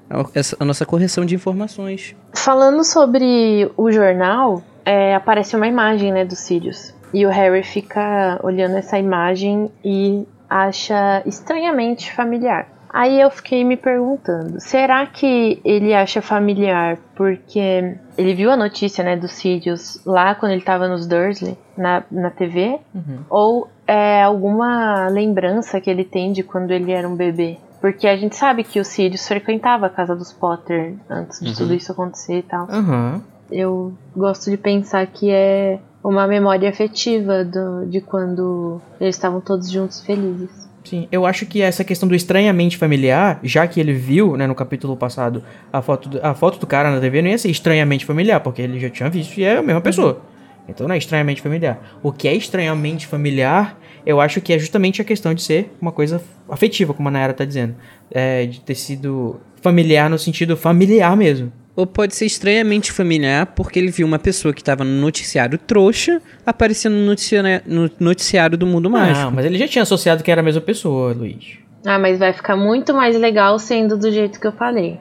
[0.59, 2.17] a, nossa correção de informações.
[2.35, 6.95] Falando sobre o jornal, é, aparece uma imagem, né, do Sirius.
[7.13, 12.69] E o Harry fica olhando essa imagem e acha estranhamente familiar.
[12.93, 19.03] Aí eu fiquei me perguntando, será que ele acha familiar porque ele viu a notícia,
[19.03, 22.79] né, do Sirius lá quando ele tava nos Dursley, na, na TV?
[22.95, 23.21] Uhum.
[23.31, 27.57] Ou é alguma lembrança que ele tem de quando ele era um bebê?
[27.81, 31.55] Porque a gente sabe que o Sirius frequentava a casa dos Potter antes de Uhum.
[31.55, 32.69] tudo isso acontecer e tal.
[32.71, 33.21] Aham.
[33.51, 39.71] Eu gosto de pensar que é uma memória afetiva do- de quando eles estavam todos
[39.71, 40.51] juntos felizes.
[40.85, 44.55] Sim, eu acho que essa questão do estranhamente familiar, já que ele viu, né, no
[44.55, 48.05] capítulo passado, a foto, do, a foto do cara na TV não ia ser estranhamente
[48.05, 50.21] familiar, porque ele já tinha visto e é a mesma pessoa.
[50.69, 51.99] Então não é estranhamente familiar.
[52.03, 55.93] O que é estranhamente familiar, eu acho que é justamente a questão de ser uma
[55.93, 57.75] coisa afetiva, como a Nayara tá dizendo.
[58.11, 61.53] É, de ter sido familiar no sentido familiar mesmo.
[61.75, 66.21] Ou pode ser estranhamente familiar porque ele viu uma pessoa que estava no noticiário trouxa
[66.45, 69.25] aparecendo no noticiário, no noticiário do mundo mágico.
[69.25, 71.59] Não, mas ele já tinha associado que era a mesma pessoa, Luiz.
[71.85, 75.01] Ah, mas vai ficar muito mais legal sendo do jeito que eu falei.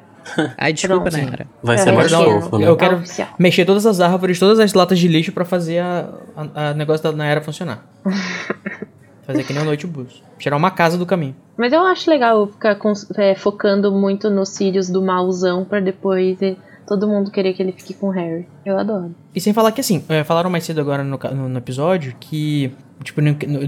[0.57, 1.17] Ai, desculpa, Pronto.
[1.17, 1.47] Nayara.
[1.63, 2.67] Vai É, ser mais eu fofo, né?
[2.67, 3.28] Eu quero oficial.
[3.39, 6.09] mexer todas as árvores, todas as latas de lixo pra fazer a,
[6.55, 7.86] a, a negócio da Nayara funcionar.
[9.26, 10.24] fazer que nem o Noite Bus.
[10.38, 11.36] Tirar uma casa do caminho.
[11.57, 16.41] Mas eu acho legal ficar cons- é, focando muito nos Sirius do malzão pra depois
[16.41, 16.55] eh,
[16.88, 18.47] todo mundo querer que ele fique com o Harry.
[18.65, 19.15] Eu adoro.
[19.34, 22.71] E sem falar que assim, é, falaram mais cedo agora no, no, no episódio que,
[23.03, 23.21] tipo,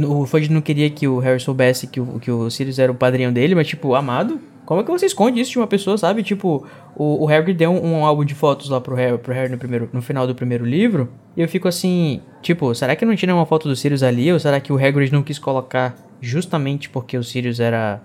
[0.07, 2.95] o Fudge não queria que o Harry soubesse que o, que o Sirius era o
[2.95, 6.24] padrinho dele, mas tipo, amado, como é que você esconde isso de uma pessoa, sabe?
[6.24, 9.49] Tipo, o, o Harry deu um, um álbum de fotos lá pro Harry, pro Harry
[9.51, 13.16] no, primeiro, no final do primeiro livro, e eu fico assim, tipo, será que não
[13.16, 16.89] tinha uma foto do Sirius ali, ou será que o Hagrid não quis colocar justamente
[16.89, 18.01] porque o Sirius era,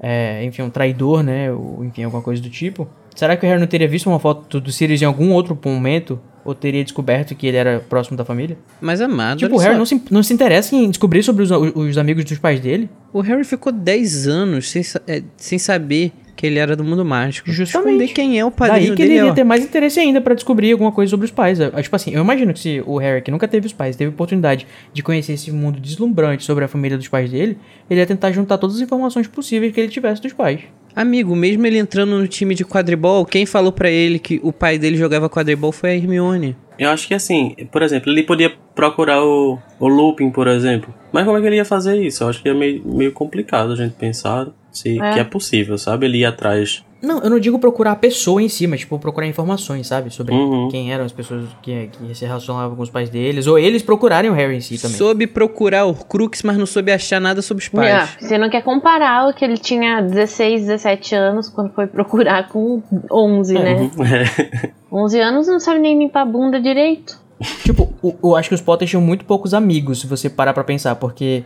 [0.00, 2.88] é, enfim, um traidor, né, ou enfim, alguma coisa do tipo?
[3.20, 6.18] Será que o Harry não teria visto uma foto do Sirius em algum outro momento?
[6.42, 8.56] Ou teria descoberto que ele era próximo da família?
[8.80, 11.50] Mas amado, tipo, o Harry só, não se, não se interessa em descobrir sobre os,
[11.50, 12.88] os amigos dos pais dele?
[13.12, 17.52] o Harry ficou 10 anos sem, é, sem saber que ele era do mundo mágico.
[17.52, 18.14] Justamente.
[18.14, 19.12] Quem é o padrinho Daí que dele.
[19.12, 19.34] ele iria ó.
[19.34, 21.58] ter mais interesse ainda pra descobrir alguma coisa sobre os pais.
[21.58, 24.66] Tipo assim, eu imagino que se o Harry, que nunca teve os pais, teve oportunidade
[24.94, 27.58] de conhecer esse mundo deslumbrante sobre a família dos pais dele,
[27.90, 30.60] ele ia tentar juntar todas as informações possíveis que ele tivesse dos pais.
[30.94, 34.78] Amigo, mesmo ele entrando no time de quadribol, quem falou pra ele que o pai
[34.78, 36.56] dele jogava quadribol foi a Hermione.
[36.78, 40.94] Eu acho que assim, por exemplo, ele podia procurar o, o looping, por exemplo.
[41.12, 42.24] Mas como é que ele ia fazer isso?
[42.24, 45.12] Eu acho que é meio, meio complicado a gente pensar se É.
[45.12, 46.06] que é possível, sabe?
[46.06, 46.82] Ele ir atrás.
[47.02, 50.10] Não, eu não digo procurar a pessoa em si, mas tipo, procurar informações, sabe?
[50.10, 50.68] Sobre Uhum.
[50.70, 54.30] quem eram as pessoas que, que se relacionavam com os pais deles, ou eles procurarem
[54.30, 54.96] o Harry em si também.
[54.98, 58.16] Soube procurar o Crux, mas não soube achar nada sobre os pais.
[58.20, 62.82] Você não quer comparar o que ele tinha 16, 17 anos quando foi procurar com
[63.10, 63.90] 11, né?
[64.64, 64.70] É.
[64.92, 67.18] 11 anos não sabe nem limpar a bunda direito.
[67.64, 70.62] Tipo, o- eu acho que os Potter tinham muito poucos amigos, se você parar pra
[70.64, 71.44] pensar, porque,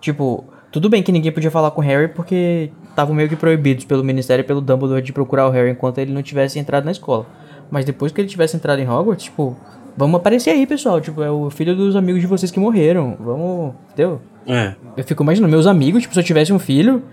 [0.00, 0.44] tipo,
[0.74, 4.02] tudo bem que ninguém podia falar com o Harry porque estavam meio que proibidos pelo
[4.02, 7.26] Ministério e pelo Dumbledore de procurar o Harry enquanto ele não tivesse entrado na escola.
[7.70, 9.56] Mas depois que ele tivesse entrado em Hogwarts, tipo,
[9.96, 11.00] vamos aparecer aí, pessoal.
[11.00, 13.16] Tipo, é o filho dos amigos de vocês que morreram.
[13.20, 13.74] Vamos.
[13.92, 14.20] Entendeu?
[14.48, 14.74] é.
[14.96, 17.04] Eu fico imaginando, meus amigos, tipo, se eu tivesse um filho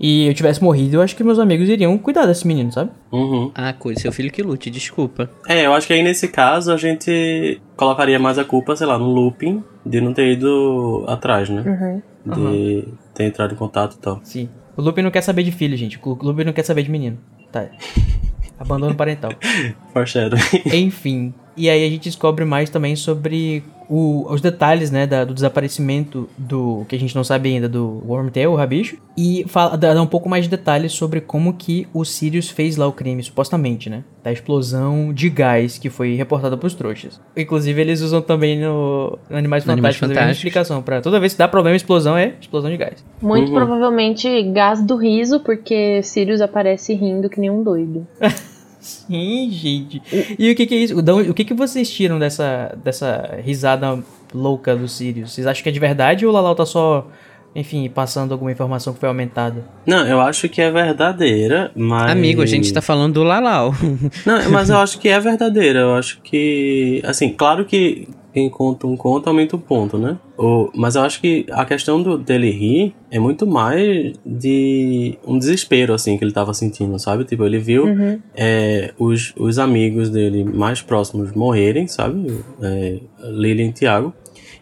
[0.00, 2.90] e eu tivesse morrido, eu acho que meus amigos iriam cuidar desse menino, sabe?
[3.10, 3.50] Uhum.
[3.54, 5.30] Ah, coisa, seu filho que lute, desculpa.
[5.48, 8.98] É, eu acho que aí nesse caso a gente colocaria mais a culpa, sei lá,
[8.98, 12.02] no looping de não ter ido atrás, né?
[12.24, 12.84] De
[13.14, 14.20] ter entrado em contato e tal.
[14.22, 14.48] Sim.
[14.76, 15.98] O Lupin não quer saber de filho, gente.
[16.00, 17.18] O Lupin não quer saber de menino.
[17.50, 17.66] Tá.
[18.60, 19.32] Abandono parental.
[19.92, 20.40] Foreshadowing.
[20.72, 21.34] Enfim.
[21.58, 26.28] E aí a gente descobre mais também sobre o- os detalhes, né, da- do desaparecimento
[26.38, 30.02] do que a gente não sabe ainda do Wormtail, o rabicho, e fala, dá, dá
[30.02, 33.88] um pouco mais de detalhes sobre como que o Sirius fez lá o crime, supostamente,
[33.90, 37.18] né, da explosão de gás que foi reportada pros trouxas.
[37.36, 40.36] Inclusive eles usam também no, no Animais No Fantásticos a mesma Fantásticos.
[40.38, 43.02] explicação para toda vez que dá problema explosão é explosão de gás.
[43.22, 43.54] Muito Uhum.
[43.54, 48.06] provavelmente gás do riso, porque Sirius aparece rindo que nem um doido.
[48.88, 50.02] Sim, gente.
[50.38, 50.98] E o que, que é isso?
[50.98, 55.32] O que, que vocês tiram dessa, dessa risada louca do Sirius?
[55.32, 57.06] Vocês acham que é de verdade ou o Lalau tá só
[57.54, 59.64] enfim, passando alguma informação que foi aumentada.
[59.86, 62.10] Não, eu acho que é verdadeira, mas.
[62.12, 63.74] Amigo, a gente tá falando do Lalau.
[64.24, 65.80] Não, mas eu acho que é verdadeira.
[65.80, 67.02] Eu acho que.
[67.04, 70.18] Assim, claro que quem conta um conto aumenta um ponto, né?
[70.36, 75.38] O, mas eu acho que a questão do, dele rir é muito mais de um
[75.38, 77.24] desespero, assim, que ele tava sentindo, sabe?
[77.24, 78.20] Tipo, ele viu Uhum.
[78.36, 82.38] é, os, os amigos dele mais próximos morrerem, sabe?
[82.62, 82.98] É,
[83.30, 84.12] Lilian e Tiago.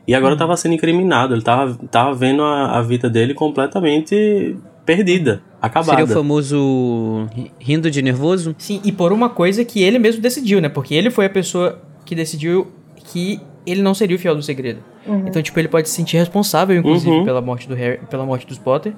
[0.09, 1.35] E agora tava sendo incriminado.
[1.35, 5.91] Ele tava, tava vendo a, a vida dele completamente perdida, acabada.
[5.99, 8.55] Seria o famoso ri- rindo de nervoso?
[8.57, 10.69] Sim, e por uma coisa que ele mesmo decidiu, né?
[10.69, 12.69] Porque ele foi a pessoa que decidiu
[13.13, 14.81] que ele não seria o fiel do segredo.
[15.27, 17.25] Então, tipo, ele pode se sentir responsável, inclusive, Uhum.
[17.25, 18.95] pela morte do Harry, pela morte dos Potter.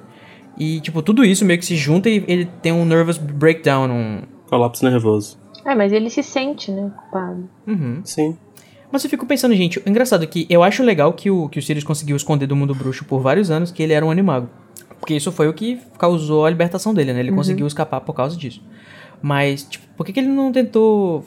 [0.57, 3.89] E, tipo, tudo isso meio que se junta e ele tem um nervous breakdown.
[3.89, 4.21] Um...
[4.49, 5.37] Colapso nervoso.
[5.65, 7.49] É, mas ele se sente, né, culpado.
[7.67, 8.01] Uhum.
[8.03, 8.37] Sim.
[8.91, 11.59] Mas eu fico pensando, gente, o engraçado é que eu acho legal que o, que
[11.59, 14.49] o Sirius conseguiu esconder do mundo bruxo por vários anos que ele era um animago.
[14.99, 17.19] Porque isso foi o que causou a libertação dele, né?
[17.19, 18.61] Ele conseguiu escapar por causa disso.
[19.21, 21.23] Mas, tipo, por que, que ele não tentou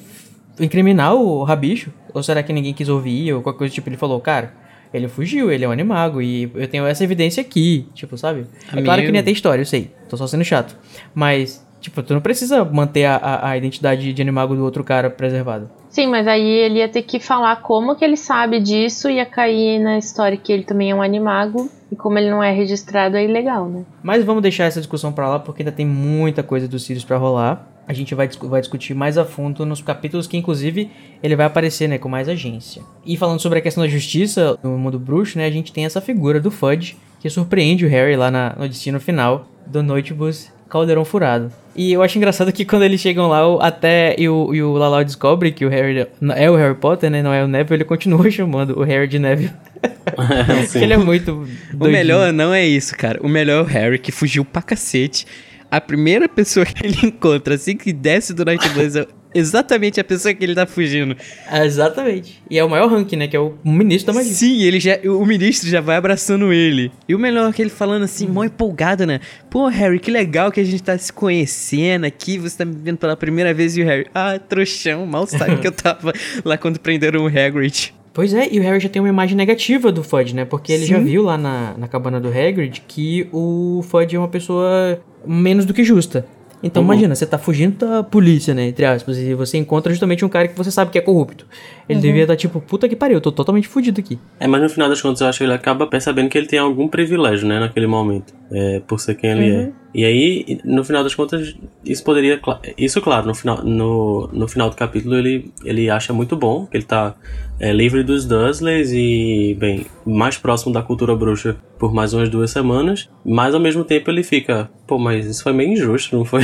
[0.61, 1.93] incriminar o Rabicho?
[2.15, 3.33] Ou será que ninguém quis ouvir?
[3.33, 4.55] Ou qualquer coisa, tipo, ele falou, cara,
[4.93, 8.47] ele fugiu, ele é um animago e eu tenho essa evidência aqui, tipo, sabe?
[8.69, 9.13] É claro que Amigo.
[9.13, 9.91] nem ia ter história, eu sei.
[10.09, 10.77] Tô só sendo chato.
[11.15, 15.09] Mas, tipo, tu não precisa manter a, a, a identidade de animago do outro cara
[15.09, 15.71] preservada.
[15.89, 19.79] Sim, mas aí ele ia ter que falar como que ele sabe disso, ia cair
[19.79, 23.25] na história que ele também é um animago, e como ele não é registrado, é
[23.25, 23.85] ilegal, né?
[24.03, 27.19] Mas vamos deixar essa discussão pra lá, porque ainda tem muita coisa do Sirius pra
[27.19, 27.69] rolar.
[27.87, 30.89] A gente vai, vai discutir mais a fundo nos capítulos que, inclusive,
[31.23, 32.83] ele vai aparecer, né, com mais agência.
[33.05, 36.01] E falando sobre a questão da justiça no mundo bruxo, né, a gente tem essa
[36.01, 41.05] figura do Fudge, que surpreende o Harry lá na- no destino final do Noitebus Caldeirão
[41.05, 41.53] Furado.
[41.77, 44.73] E eu acho engraçado que quando eles chegam lá, o- até e o, e o
[44.75, 46.07] Lalau descobre que o Harry
[46.37, 49.19] é o Harry Potter, né, não é o Neville, ele continua chamando o Harry de
[49.19, 49.51] Neville.
[50.75, 51.91] Ele é muito O doidinho.
[51.91, 53.19] melhor não é isso, cara.
[53.23, 55.27] O melhor é o Harry, que fugiu pra cacete.
[55.73, 60.05] A primeira pessoa que ele encontra assim que desce do Night Bus é exatamente a
[60.05, 61.17] pessoa que ele tá fugindo.
[61.49, 62.43] Ah, Exatamente.
[62.51, 63.27] E é o maior ranking, né?
[63.27, 64.35] Que é o ministro da magia.
[64.35, 66.93] Sim, ele já, o ministro já vai abraçando ele.
[67.09, 69.21] E o melhor é que ele falando assim, mó empolgado, né?
[69.49, 72.99] Pô, Harry, que legal que a gente tá se conhecendo aqui, você tá me vendo
[72.99, 76.13] pela primeira vez e o Harry, ah, trouxão, mal sabe que eu tava
[76.45, 77.95] lá quando prenderam o Hagrid.
[78.13, 80.45] Pois é, e o Harry já tem uma imagem negativa do Fudge, né?
[80.45, 81.05] Porque ele já Sim.
[81.05, 85.75] viu lá na, na cabana do Hagrid que o Fudge é uma pessoa menos do
[85.75, 86.27] que justa.
[86.63, 86.93] Então Uhum.
[86.93, 88.69] imagina, você tá fugindo da polícia, né?
[88.69, 91.45] Entre aspas, e você encontra justamente um cara que você sabe que é corrupto.
[91.89, 94.17] Ele devia estar tipo, puta que pariu, eu tô totalmente fudido aqui.
[94.39, 96.61] É, mas no final das contas eu acho que ele acaba percebendo que ele tem
[96.61, 99.71] algum privilégio, né, naquele momento, é, por ser quem ele é.
[99.93, 101.55] E aí, no final das contas,
[101.85, 102.41] isso poderia.
[102.79, 106.77] Isso, claro, no final, no, no final do capítulo ele, ele acha muito bom, que
[106.77, 107.15] ele tá
[107.63, 112.51] é, livre dos Dursleys e, bem, mais próximo da cultura bruxa por mais umas duas
[112.51, 116.43] semanas, mas ao mesmo tempo ele fica, pô, mas isso foi meio injusto, não foi?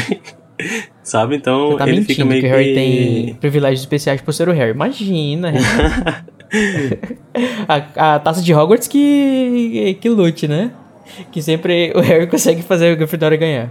[1.02, 1.34] Sabe?
[1.34, 2.74] Então tá ele fica meio que o Harry que.
[2.74, 4.70] tem privilégios especiais por ser o Harry.
[4.70, 5.52] Imagina,
[7.66, 10.70] a, a taça de Hogwarts que, que lute, né?
[11.32, 13.68] Que sempre o Harry consegue fazer o Gryffindor ganhar.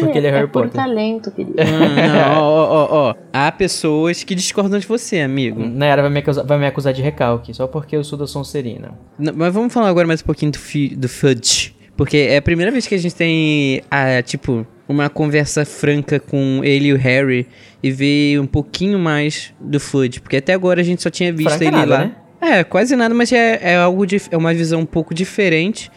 [0.00, 0.72] Porque ele é Harry por Potter.
[0.80, 1.54] talento, querido.
[1.56, 3.14] Não, ó, ó, ó, ó.
[3.32, 5.64] Há pessoas que discordam de você, amigo.
[5.64, 8.92] Nayara vai me, acusar, vai me acusar de recalque, só porque eu sou da Sonserina.
[9.18, 11.74] N- Mas vamos falar agora mais um pouquinho do, fi- do Fudge.
[11.96, 16.60] Porque é a primeira vez que a gente tem, a, tipo, uma conversa franca com
[16.64, 17.46] ele e o Harry
[17.82, 20.20] e ver um pouquinho mais do Fudge.
[20.20, 21.98] Porque até agora a gente só tinha visto Franca ele nada, lá.
[22.06, 22.12] né?
[22.42, 25.90] É, quase nada, mas é, é algo dif- é uma visão um pouco diferente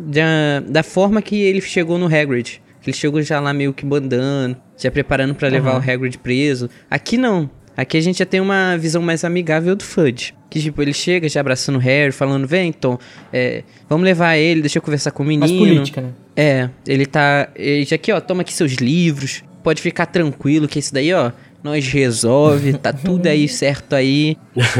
[0.00, 2.60] da, da forma que ele chegou no Hagrid.
[2.86, 6.70] Ele chegou já lá meio que bandando, já preparando pra levar o Hagrid preso.
[6.90, 7.50] Aqui não.
[7.76, 10.34] Aqui a gente já tem uma visão mais amigável do Fudge.
[10.50, 12.98] Que, tipo, ele chega já abraçando o Harry, falando, vem, Tom,
[13.32, 15.46] é, vamos levar ele, deixa eu conversar com o menino.
[15.46, 16.10] Mais política, né?
[16.36, 17.48] É, ele tá.
[17.54, 19.44] Ele já aqui, ó, toma aqui seus livros.
[19.62, 21.30] Pode ficar tranquilo que isso daí, ó,
[21.62, 24.36] nós resolve, tá tudo aí certo aí.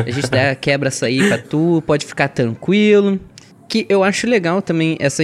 [0.06, 3.20] A gente dá, quebra isso aí pra tu, pode ficar tranquilo.
[3.70, 5.22] Que eu acho legal também essa,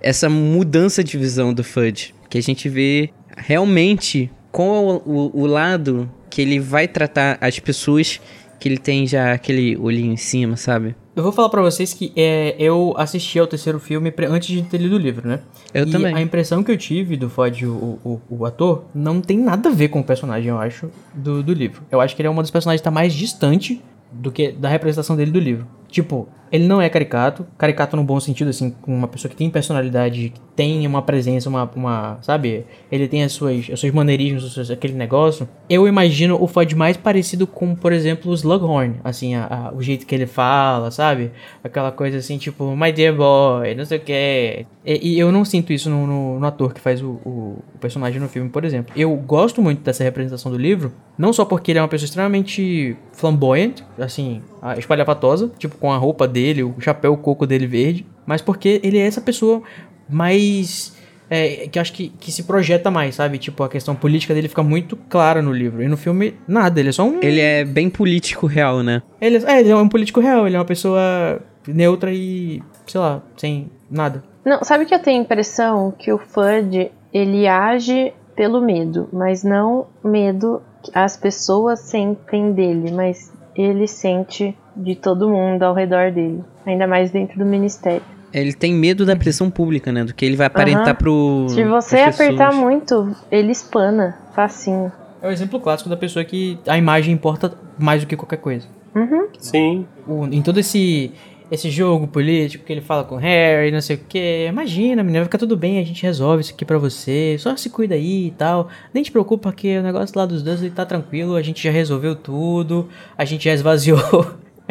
[0.00, 2.14] essa mudança de visão do Fudge.
[2.28, 8.20] Que a gente vê realmente qual o, o lado que ele vai tratar as pessoas
[8.60, 10.94] que ele tem já aquele olhinho em cima, sabe?
[11.14, 14.76] Eu vou falar pra vocês que é, eu assisti ao terceiro filme antes de ter
[14.76, 15.40] lido o livro, né?
[15.72, 16.14] Eu e também.
[16.14, 19.72] a impressão que eu tive do Fudge, o, o, o ator, não tem nada a
[19.72, 21.82] ver com o personagem, eu acho, do, do livro.
[21.90, 23.82] Eu acho que ele é uma dos personagens que tá mais distante
[24.12, 25.66] do que da representação dele do livro.
[25.88, 29.50] Tipo, Ele não é caricato, caricato no bom sentido, assim, com uma pessoa que tem
[29.50, 32.64] personalidade, que tem uma presença, uma, uma sabe?
[32.90, 35.48] Ele tem as suas, os seus maneirismos, aquele negócio.
[35.68, 39.82] Eu imagino o Fudge mais parecido com, por exemplo, o Slughorn, assim, a- a- o
[39.82, 41.30] jeito que ele fala, sabe?
[41.62, 44.66] Aquela coisa assim, tipo, my dear boy, não sei o que.
[44.84, 48.20] E, eu não sinto isso no, no- no ator que faz o, o- o personagem
[48.20, 48.92] no filme, por exemplo.
[48.96, 52.96] Eu gosto muito dessa representação do livro, não só porque ele é uma pessoa extremamente
[53.12, 54.40] flamboyant, assim,
[54.78, 58.98] espalhafatosa, tipo com a roupa dele, o chapéu o coco dele verde, mas porque ele
[58.98, 59.62] é essa pessoa
[60.06, 60.94] mais.
[61.30, 63.38] é, que acho que, que se projeta mais, sabe?
[63.38, 65.82] Tipo, a questão política dele fica muito clara no livro.
[65.82, 67.22] E no filme, nada, ele é só um.
[67.22, 69.02] Ele é bem político real, né?
[69.18, 72.62] Ele, é, ele é um político real, ele é uma pessoa neutra e.
[72.86, 74.22] sei lá, sem nada.
[74.44, 79.42] Não, sabe que eu tenho a impressão que o Fudge, ele age pelo medo, mas
[79.42, 86.10] não medo que as pessoas sentem dele, mas ele sente de todo mundo ao redor
[86.12, 88.02] dele, ainda mais dentro do ministério.
[88.32, 90.04] Ele tem medo da pressão pública, né?
[90.04, 90.94] Do que ele vai aparentar Aham.
[90.94, 91.46] pro.
[91.48, 94.92] Se você apertar muito, ele espana, facinho.
[95.22, 98.66] É o exemplo clássico da pessoa que a imagem importa mais do que qualquer coisa.
[98.94, 99.28] Uhum.
[99.38, 99.86] Sim.
[100.06, 101.12] O- em todo esse
[101.48, 104.46] esse jogo político que ele fala com o Harry, não sei o que.
[104.48, 107.36] Imagina, menina, vai ficar tudo bem, a gente resolve isso aqui pra você.
[107.38, 108.68] Só se cuida aí e tal.
[108.92, 112.16] Nem te preocupa que o negócio lá dos Dursley tá tranquilo, a gente já resolveu
[112.16, 114.00] tudo, a gente já esvaziou.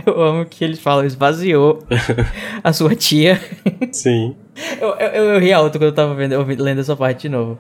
[0.06, 1.84] Eu amo que eles falam, esvaziou
[2.64, 3.40] a sua tia.
[3.92, 4.36] Sim.
[4.80, 7.30] Eu, eu, eu, eu ri alto quando eu tava vendo, ouvi- lendo essa parte de
[7.30, 7.60] novo.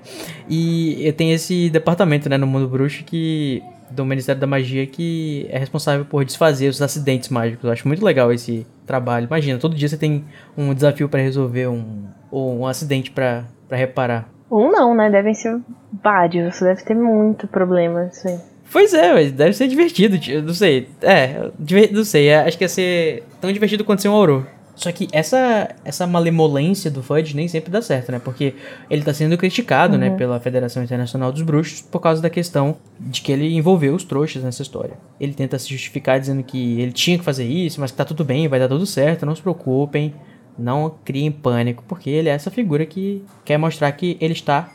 [0.49, 3.61] E tenho esse departamento, né, no mundo bruxo que.
[3.91, 7.63] Do Ministério da Magia que é responsável por desfazer os acidentes mágicos.
[7.65, 9.27] Eu acho muito legal esse trabalho.
[9.27, 10.25] Imagina, todo dia você tem
[10.57, 12.05] um desafio pra resolver um.
[12.31, 14.27] Ou um acidente pra pra reparar.
[14.49, 15.09] Ou não, né?
[15.11, 15.59] Devem ser
[16.03, 16.59] vários.
[16.59, 18.39] Deve ter muito problema isso aí.
[18.71, 20.87] Pois é, mas deve ser divertido, tio, não sei.
[21.01, 21.49] É,
[21.91, 24.43] não sei, é, acho que ia ser tão divertido quanto ser um Auror.
[24.75, 28.19] Só que essa, essa malemolência do Fudge nem sempre dá certo, né?
[28.19, 28.53] Porque
[28.89, 33.21] ele tá sendo criticado, né, pela Federação Internacional dos Bruxos por causa da questão de
[33.21, 34.97] que ele envolveu os trouxas nessa história.
[35.19, 38.25] Ele tenta se justificar dizendo que ele tinha que fazer isso, mas que tá tudo
[38.25, 40.13] bem, vai dar tudo certo, não se preocupem.
[40.57, 44.69] Não criem pânico, porque ele é essa figura que quer mostrar que ele está.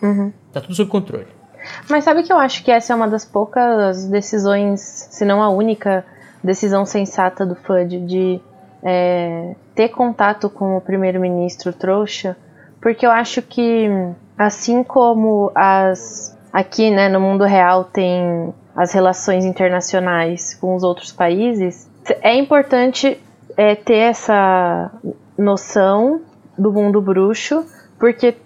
[0.53, 1.27] Tá tudo sob controle.
[1.89, 5.49] Mas sabe que eu acho que essa é uma das poucas decisões, se não a
[5.49, 6.05] única
[6.43, 8.41] decisão sensata do FUD de
[8.83, 12.37] é, ter contato com o primeiro-ministro trouxa,
[12.81, 13.89] porque eu acho que
[14.39, 21.13] assim como as aqui, né, no mundo real tem as relações internacionais com os outros
[21.13, 21.89] países,
[22.23, 23.21] é importante
[23.57, 24.91] é, ter essa
[25.37, 26.23] noção
[26.59, 27.65] do mundo bruxo,
[27.99, 28.37] porque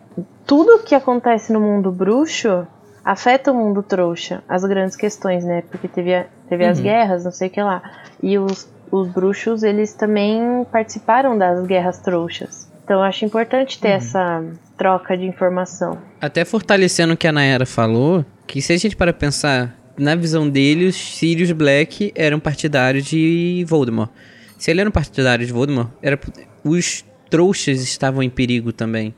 [0.47, 2.67] tudo que acontece no mundo bruxo
[3.05, 5.63] afeta o mundo trouxa, as grandes questões, né?
[5.71, 6.85] Porque teve, a- teve as Uhum.
[6.85, 7.83] guerras, não sei o que lá.
[8.23, 12.71] E os, os bruxos, eles também participaram das guerras trouxas.
[12.85, 14.45] Então acho importante ter essa
[14.77, 15.99] troca de informação.
[16.21, 20.49] Até fortalecendo o que a Nayara falou, que se a gente para pensar, na visão
[20.49, 24.11] dele, os Sirius Black eram partidários de Voldemort.
[24.59, 26.19] Se ele era um partidário de Voldemort, era,
[26.65, 29.15] os trouxas estavam em perigo também.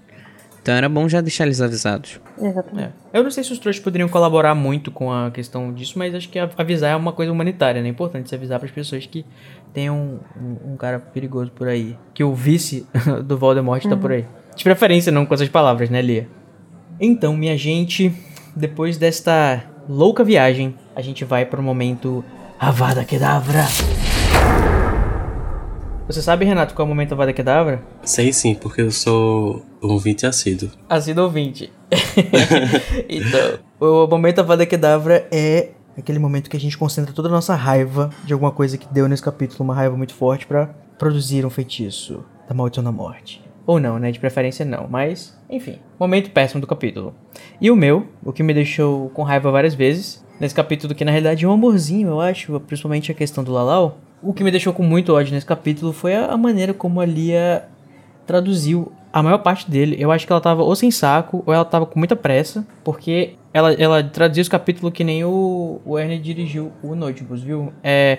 [0.62, 2.20] Então era bom já deixar eles avisados.
[2.40, 2.92] Exatamente.
[3.12, 3.18] É.
[3.18, 6.28] Eu não sei se os trouxas poderiam colaborar muito com a questão disso, mas acho
[6.28, 7.88] que avisar é uma coisa humanitária, né?
[7.88, 9.24] É importante se avisar para as pessoas que
[9.72, 11.96] tem um, um, um cara perigoso por aí.
[12.14, 12.86] Que o vice
[13.24, 14.24] do Voldemort tá por aí.
[14.54, 16.28] De preferência, não com essas palavras, né, Lia?
[16.98, 18.12] Então, minha gente,
[18.54, 22.24] depois desta louca viagem, a gente vai para o momento
[22.58, 23.64] Avada Kedavra.
[26.06, 27.82] Você sabe, Renato, qual é o momento Avada Kedavra?
[28.02, 30.70] Sei sim, porque eu sou um ouvinte assíduo.
[30.88, 31.70] Assíduo ouvinte.
[33.08, 37.54] então, o momento Avada Kedavra é aquele momento que a gente concentra toda a nossa
[37.54, 40.66] raiva de alguma coisa que deu nesse capítulo, uma raiva muito forte pra
[40.98, 43.42] produzir um feitiço da maldição da morte.
[43.66, 44.12] Ou não, né?
[44.12, 47.14] De preferência não, mas enfim, momento péssimo do capítulo.
[47.60, 51.10] E o meu, o que me deixou com raiva várias vezes, nesse capítulo que na
[51.10, 53.98] realidade é um amorzinho, eu acho, principalmente a questão do Lalau.
[54.22, 57.68] O que me deixou com muito ódio nesse capítulo foi a maneira como a Lia
[58.26, 59.96] traduziu a maior parte dele.
[59.98, 63.34] Eu acho que ela tava ou sem saco, ou ela tava com muita pressa, porque
[63.52, 67.72] ela, ela traduziu esse capítulo que nem o, o Ernie dirigiu o Notebooks, viu?
[67.82, 68.18] É,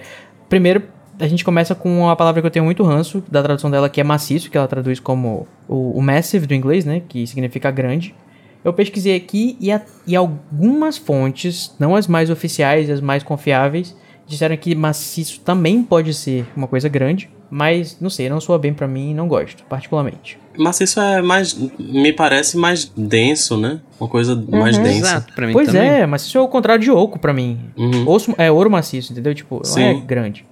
[0.50, 0.84] primeiro,
[1.20, 4.02] a gente começa com a palavra que eu tenho muito ranço da tradução dela, que
[4.02, 7.02] é maciço, que ela traduz como o, o massive do inglês, né?
[7.08, 8.16] Que significa grande.
[8.64, 13.96] Eu pesquisei aqui e, a- e algumas fontes, não as mais oficiais, as mais confiáveis,
[14.26, 18.74] disseram que maciço também pode ser uma coisa grande, mas não sei, não soa bem
[18.74, 20.40] pra mim e não gosto, particularmente.
[20.58, 21.54] Mas isso é mais.
[21.78, 23.80] Me parece mais denso, né?
[24.00, 24.98] Uma coisa mais densa.
[24.98, 25.88] Exato, pra mim Pois também.
[25.88, 27.60] é, mas isso é o contrário de oco pra mim.
[27.78, 28.08] Uhum.
[28.10, 29.36] Osso, é ouro maciço, entendeu?
[29.36, 30.04] Tipo, não é Sim.
[30.06, 30.46] grande.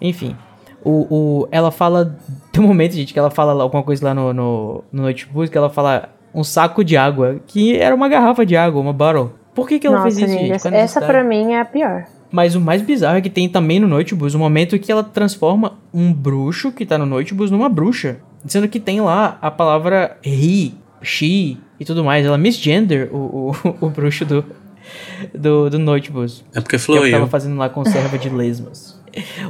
[0.00, 0.36] Enfim.
[0.84, 1.06] O,
[1.42, 2.18] o, ela fala.
[2.52, 5.58] Tem um momento, gente, que ela fala alguma coisa lá no, no, no notebook, que
[5.58, 9.30] ela fala um saco de água, que era uma garrafa de água, uma bottle.
[9.54, 10.74] Por que, que ela Nossa, fez isso, amiga, gente?
[10.74, 12.06] Essa pra mim é a pior.
[12.30, 15.78] Mas o mais bizarro é que tem também no Notebus o momento que ela transforma
[15.92, 18.18] um bruxo que tá no Notebus numa bruxa.
[18.46, 20.72] Sendo que tem lá a palavra he,
[21.02, 22.26] she e tudo mais.
[22.26, 24.44] Ela misgender o, o, o bruxo do,
[25.34, 26.44] do, do Notebus.
[26.54, 28.98] É porque Que é que tava fazendo lá conserva de lesmas.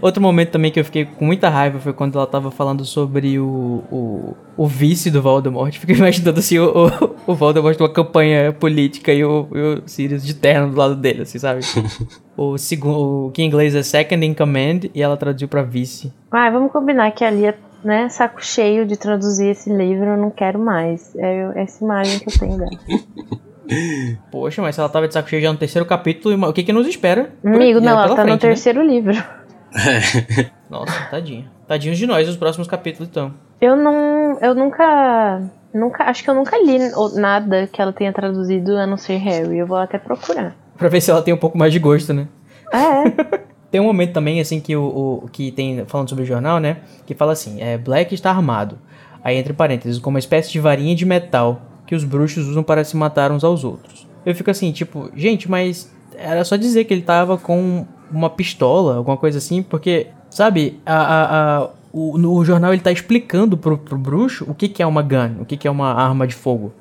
[0.00, 3.38] Outro momento também que eu fiquei com muita raiva foi quando ela tava falando sobre
[3.38, 5.74] o, o, o vice do Voldemort.
[5.76, 10.24] Fiquei imaginando assim o, o, o Voldemort numa campanha política e o, e o Sirius
[10.24, 11.60] de terno do lado dele, assim, sabe?
[12.38, 16.12] o, segundo, o que em inglês é second in command e ela traduziu pra vice.
[16.30, 20.30] Ai, vamos combinar que ali é né, saco cheio de traduzir esse livro, eu não
[20.30, 21.14] quero mais.
[21.16, 22.70] É essa imagem que eu tenho dela.
[24.30, 26.72] Poxa, mas se ela tava de saco cheio já no terceiro capítulo, o que que
[26.72, 27.32] nos espera?
[27.44, 28.48] Amigo, aqui, não, é ela tá no frente, né?
[28.48, 29.12] terceiro livro.
[30.70, 31.50] Nossa, tadinha.
[31.66, 33.34] Tadinhos de nós, os próximos capítulos, então.
[33.60, 34.38] Eu não.
[34.40, 35.42] Eu nunca.
[35.74, 36.04] Nunca.
[36.04, 36.78] Acho que eu nunca li
[37.16, 39.58] nada que ela tenha traduzido a não ser Harry.
[39.58, 40.56] Eu vou até procurar.
[40.78, 42.28] Pra ver se ela tem um pouco mais de gosto, né?
[42.72, 43.38] É.
[43.70, 46.78] Tem um momento também, assim, que o, o- que tem, falando sobre o jornal, né?
[47.04, 48.78] Que fala assim, é, Black está armado.
[49.22, 52.82] Aí, entre parênteses, com uma espécie de varinha de metal que os bruxos usam para
[52.82, 54.06] se matar uns aos outros.
[54.24, 58.96] Eu fico assim, tipo, gente, mas era só dizer que ele tava com uma pistola,
[58.96, 63.76] alguma coisa assim, porque, sabe, a, a, a- o, no jornal ele tá explicando pro,
[63.76, 66.34] pro bruxo o que, que é uma gun, o que, que é uma arma de
[66.34, 66.72] fogo.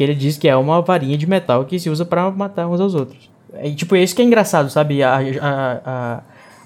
[0.00, 2.80] Que ele diz que é uma varinha de metal que se usa pra matar uns
[2.80, 3.30] aos outros.
[3.62, 5.02] E, tipo, é isso que é engraçado, sabe?
[5.02, 6.20] A, a, a,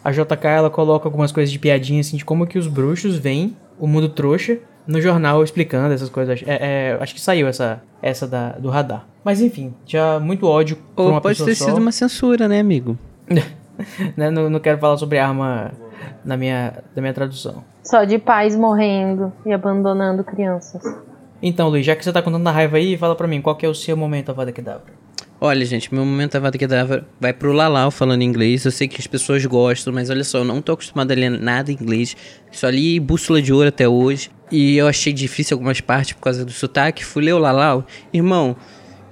[0.05, 3.57] a JK, ela coloca algumas coisas de piadinha, assim, de como que os bruxos veem
[3.77, 6.45] o mundo trouxa no jornal explicando essas coisas.
[6.47, 9.05] É, é, acho que saiu essa, essa da, do radar.
[9.25, 11.65] Mas enfim, já muito ódio por Ou uma pode pessoa ter só.
[11.65, 12.97] sido uma censura, né, amigo?
[14.17, 15.73] Né, não, não quero falar sobre arma
[16.25, 17.65] na minha, na minha tradução.
[17.83, 20.81] Só de pais morrendo e abandonando crianças.
[21.47, 23.67] Então, Luiz, já que você tá contando a raiva aí, fala pra mim, qual que
[23.67, 24.95] é o seu momento, Avada Kedavra?
[25.39, 28.65] Olha, gente, meu momento Avada Kedavra vai pro Lalau falando inglês.
[28.65, 31.29] Eu sei que as pessoas gostam, mas olha só, eu não tô acostumado a ler
[31.29, 32.17] nada em inglês.
[32.51, 34.31] Só li Bússola de Ouro até hoje.
[34.51, 37.05] E eu achei difícil algumas partes por causa do sotaque.
[37.05, 37.85] Fui ler o Lalau.
[38.11, 38.57] Irmão,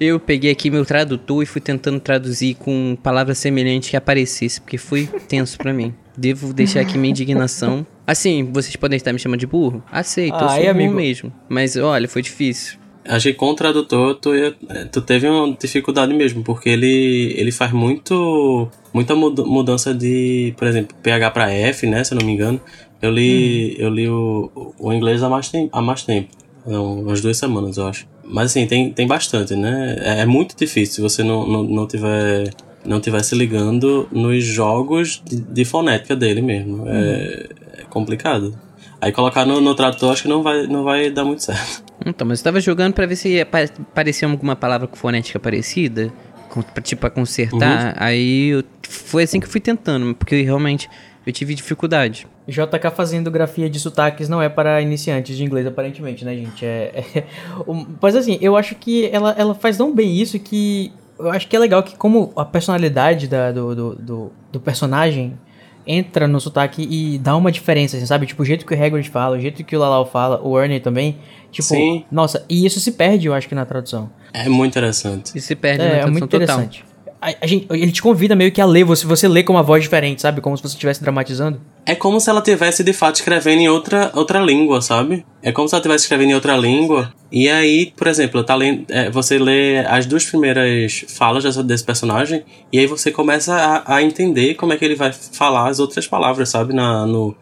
[0.00, 4.78] eu peguei aqui meu tradutor e fui tentando traduzir com palavras semelhantes que aparecesse, porque
[4.78, 5.94] foi tenso pra mim.
[6.16, 7.86] Devo deixar aqui minha indignação.
[8.12, 9.82] Assim, vocês podem estar me chamando de burro?
[9.90, 10.94] Aceito, eu Ah, sou aí, burro amigo.
[10.94, 11.32] mesmo.
[11.48, 12.78] Mas olha, foi difícil.
[13.08, 14.54] Acho que com o tradutor tu, ia-
[14.92, 20.68] tu teve uma dificuldade mesmo, porque ele, ele faz muito muita muda- mudança de, por
[20.68, 22.60] exemplo, PH para F, né, se eu não me engano.
[23.00, 26.28] Eu li, eu li o, o inglês há mais, tem, há mais tempo,
[26.66, 28.06] não, umas duas semanas, eu acho.
[28.24, 29.96] Mas assim, tem, tem bastante, né?
[30.00, 32.50] É, é muito difícil se você não, não, não tiver
[32.84, 36.84] não tiver se ligando nos jogos de, de fonética dele mesmo.
[36.88, 37.61] É, é
[37.92, 38.58] complicado.
[39.00, 41.82] Aí colocar no, no tradutor acho que não vai, não vai dar muito certo.
[42.06, 46.12] Então, mas eu tava jogando pra ver se apa- aparecia alguma palavra com fonética parecida,
[46.48, 47.94] com, pra, tipo, pra consertar.
[48.00, 50.88] Aí eu, foi assim que eu fui tentando, porque eu, realmente
[51.26, 52.26] eu tive dificuldade.
[52.48, 56.64] JK fazendo grafia de sotaques não é para iniciantes de inglês, aparentemente, né, gente?
[56.64, 57.24] É, é-
[57.66, 60.92] um- Mas assim, eu acho que ela, ela faz tão bem isso que.
[61.18, 65.38] Eu acho que é legal que, como a personalidade da- do, do, do, do personagem
[65.86, 68.26] entra no sotaque e dá uma diferença, assim, sabe?
[68.26, 70.80] Tipo, o jeito que o Hagrid fala, o jeito que o Lalau fala, o Ernie
[70.80, 71.18] também.
[71.50, 72.04] Tipo, Sim.
[72.10, 74.10] nossa, e isso se perde, eu acho que na tradução.
[74.32, 75.36] É muito interessante.
[75.36, 76.68] E se perde na É, é tradução muito total.
[77.22, 79.62] A, a gente, ele te convida meio que a ler, você, você lê com uma
[79.62, 80.40] voz diferente, sabe?
[80.40, 81.60] Como se você estivesse dramatizando.
[81.86, 85.24] É como se ela tivesse de fato escrevendo em outra, outra língua, sabe?
[85.40, 87.12] É como se ela estivesse escrevendo em outra língua.
[87.30, 91.84] E aí, por exemplo, tá lendo, é, você lê as duas primeiras falas dessa, desse
[91.84, 92.42] personagem
[92.72, 96.08] e aí você começa a, a entender como é que ele vai falar as outras
[96.08, 96.74] palavras, sabe?
[96.74, 97.36] Na, no,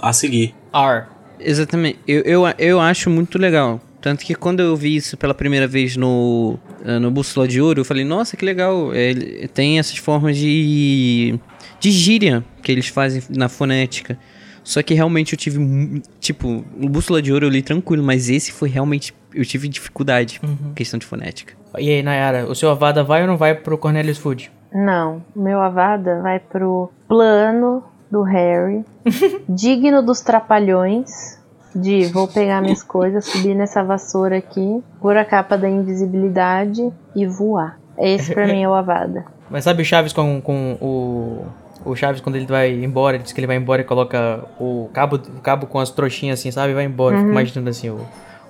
[0.00, 0.54] A seguir.
[0.72, 1.04] R.
[1.38, 1.98] Exatamente.
[2.08, 3.78] Eu, eu, eu acho muito legal.
[4.02, 7.80] Tanto que quando eu vi isso pela primeira vez no, eh, no Bússola de Ouro,
[7.80, 8.92] eu falei, nossa, que legal.
[8.92, 11.38] Ele tem essas formas de,
[11.78, 14.18] de gíria que eles fazem na fonética.
[14.64, 16.02] Só que realmente eu tive.
[16.18, 19.14] Tipo, o Bússola de Ouro eu li tranquilo, mas esse foi realmente.
[19.32, 21.54] Eu tive dificuldade com questão de fonética.
[21.78, 24.50] E aí, Nayara, o seu Avada vai ou não vai pro Cornelius Food?
[24.74, 28.84] Não, meu Avada vai pro plano do Harry,
[29.48, 31.40] digno dos trapalhões,
[31.74, 37.26] de vou pegar minhas coisas, subir nessa vassoura aqui, pôr a capa da invisibilidade e
[37.26, 37.78] voar.
[37.98, 39.24] Esse pra mim é o Avada.
[39.50, 41.46] Mas sabe o Chaves com, com o.
[41.84, 44.88] O Chaves, quando ele vai embora, ele diz que ele vai embora e coloca o
[44.92, 46.72] cabo, o cabo com as trouxinhas assim, sabe?
[46.72, 47.16] Vai embora.
[47.16, 48.00] Fico imaginando assim, o,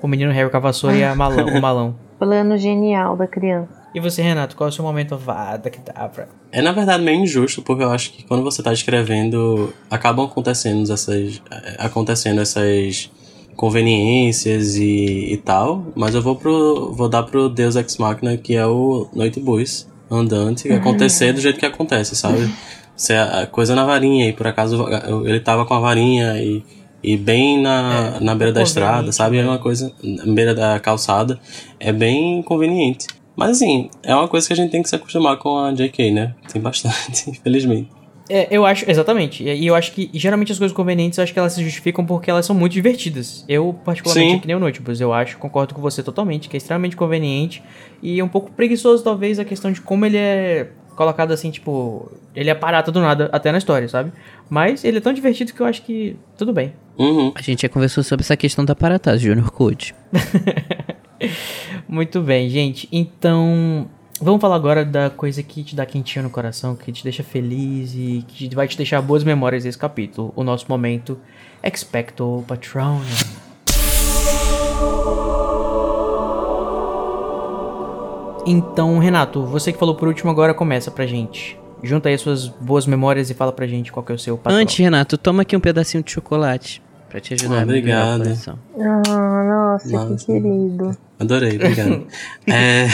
[0.03, 1.95] O menino Harry com a vassoura e a malão, o malão.
[2.19, 3.83] Plano genial da criança.
[3.95, 6.27] E você, Renato, qual é o seu momento vada que dá pra...
[6.51, 10.91] É na verdade meio injusto, porque eu acho que quando você tá escrevendo, acabam acontecendo
[10.93, 11.43] essas.
[11.51, 13.11] eh, acontecendo essas
[13.57, 15.87] conveniências e, e tal.
[15.95, 16.93] Mas eu vou pro.
[16.93, 21.41] vou dar pro Deus Ex Machina, que é o Noite Bus andante, que acontecer do
[21.41, 22.53] jeito que acontece, sabe?
[22.97, 24.87] Se a a coisa na varinha, e por acaso
[25.25, 26.65] ele tava com a varinha e.
[27.03, 29.39] E bem na, É, na beira da é estrada, sabe?
[29.39, 29.49] É né?
[29.49, 29.93] uma coisa.
[30.03, 31.39] Na beira da calçada.
[31.81, 33.07] É bem conveniente.
[33.35, 36.11] Mas assim, é uma coisa que a gente tem que se acostumar com a JK,
[36.11, 36.35] né?
[36.53, 37.89] Tem bastante, infelizmente.
[38.29, 39.43] É, eu acho, exatamente.
[39.43, 42.31] E eu acho que geralmente as coisas convenientes, eu acho que elas se justificam porque
[42.31, 43.45] elas são muito divertidas.
[43.49, 44.39] Eu, particularmente, Sim.
[44.39, 47.63] que nem o Notebooks, eu acho, concordo com você totalmente, que é extremamente conveniente
[48.03, 52.51] e um pouco preguiçoso, talvez, a questão de como ele é colocado assim, tipo, ele
[52.51, 54.13] é parado do nada até na história, sabe?
[54.49, 56.73] Mas ele é tão divertido que eu acho que tudo bem.
[56.99, 57.33] Uhum.
[57.35, 59.95] A gente já conversou sobre essa questão da Paratás, Junior Code.
[61.89, 62.89] Muito bem, gente.
[62.91, 63.89] Então,
[64.21, 67.95] vamos falar agora da coisa que te dá quentinho no coração, que te deixa feliz
[67.95, 70.33] e que vai te deixar boas memórias desse capítulo.
[70.37, 71.19] O nosso momento
[71.63, 73.01] Expecto Patronum.
[78.45, 81.62] Então, Renato, você que falou por último agora começa pra gente.
[81.83, 84.37] Junta aí as suas boas memórias e fala pra gente qual que é o seu
[84.39, 84.59] patrão.
[84.61, 88.17] Antes, Renato, toma aqui um pedacinho de chocolate pra te ajudar Ah, a melhorar o
[88.21, 88.59] obrigado.
[88.79, 90.27] Ah, nossa, Nossa.
[90.27, 90.97] que querido.
[91.19, 92.07] Adorei, obrigado.
[92.47, 92.87] é...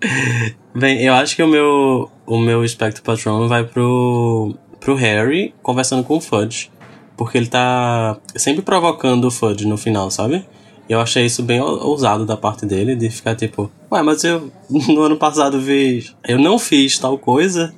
[0.74, 6.04] Bem, eu acho que o meu, o meu Spectre Patron vai pro, pro Harry conversando
[6.04, 6.70] com o Fudge.
[7.16, 10.46] Porque ele tá sempre provocando o Fudge no final, sabe?
[10.88, 14.22] E eu achei isso bem ou- ousado da parte dele, de ficar tipo, ué, mas
[14.22, 16.06] eu no ano passado vi.
[16.26, 17.74] Eu não fiz tal coisa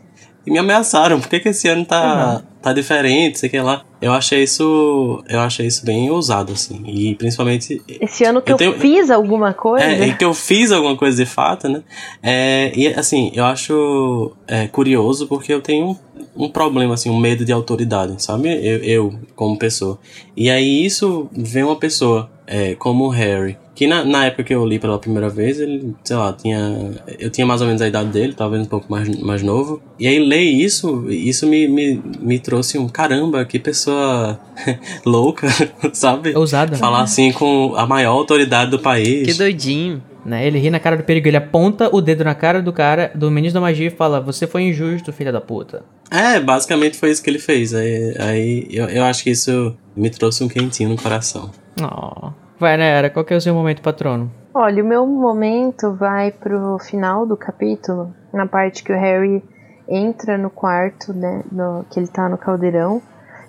[0.51, 1.20] me ameaçaram.
[1.20, 3.38] Por que, que esse ano tá, tá diferente?
[3.38, 3.82] Sei que lá.
[4.03, 5.22] Eu achei isso.
[5.28, 6.82] Eu achei isso bem ousado, assim.
[6.86, 9.84] E principalmente Esse ano que Eu eu, tenho- fiz alguma coisa.
[9.84, 11.82] é, e que eu fiz alguma coisa de fato, né?
[12.22, 15.96] É, e assim, eu acho é, curioso porque eu tenho
[16.36, 18.48] um, um problema, assim, um medo de autoridade, sabe?
[18.48, 19.98] Eu, eu, como pessoa.
[20.36, 24.53] E aí isso vem uma pessoa é, como o Harry, que na, na época que
[24.53, 26.90] eu li pela primeira vez, ele, sei lá, tinha.
[27.18, 29.80] Eu tinha mais ou menos a idade dele, talvez um pouco mais, mais novo.
[30.01, 34.38] E aí ler isso, isso me, me, me trouxe um caramba, que pessoa
[35.07, 35.46] louca,
[35.94, 36.36] sabe?
[36.36, 36.76] Ousada.
[36.76, 39.28] Falar assim com a maior autoridade do país.
[39.28, 40.03] Que doidinho.
[40.26, 40.46] Né?
[40.46, 43.30] Ele ri na cara do perigo, ele aponta o dedo na cara do cara, do
[43.30, 45.84] ministro da magia e fala: Você foi injusto, filha da puta.
[46.11, 47.72] É, basicamente foi isso que ele fez.
[47.72, 51.51] Aí, aí eu, eu acho que isso me trouxe um quentinho no coração.
[51.80, 52.32] Oh.
[52.61, 54.30] Vai, Nayara, qual que é o seu momento patrono?
[54.52, 59.42] Olha, o meu momento vai pro final do capítulo, na parte que o Harry
[59.88, 63.00] entra no quarto, né, no- que ele tá no caldeirão,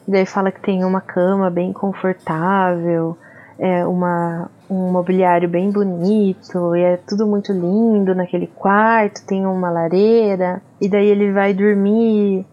[0.07, 3.17] e daí fala que tem uma cama bem confortável,
[3.59, 9.69] é uma, um mobiliário bem bonito, e é tudo muito lindo naquele quarto, tem uma
[9.69, 12.45] lareira, e daí ele vai dormir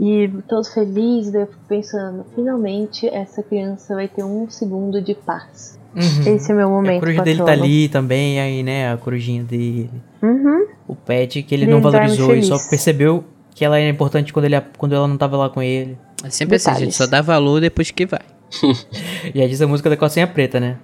[0.00, 5.14] e todo feliz, daí eu fico pensando, finalmente essa criança vai ter um segundo de
[5.14, 5.77] paz.
[5.94, 6.34] Uhum.
[6.34, 7.00] Esse é o meu a momento.
[7.00, 8.92] coruja dele tá ali também, aí, né?
[8.92, 9.90] A corujinha dele.
[10.22, 10.66] Uhum.
[10.86, 13.24] O pet que ele não valorizou e só percebeu
[13.54, 15.98] que ela era importante quando, ele, quando ela não tava lá com ele.
[16.22, 16.80] É sempre assim, Detalhes.
[16.80, 16.96] gente.
[16.96, 18.20] Só dá valor depois que vai.
[19.34, 20.76] E aí diz a música da calcinha preta, né?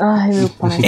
[0.00, 0.78] Ai, meu pai.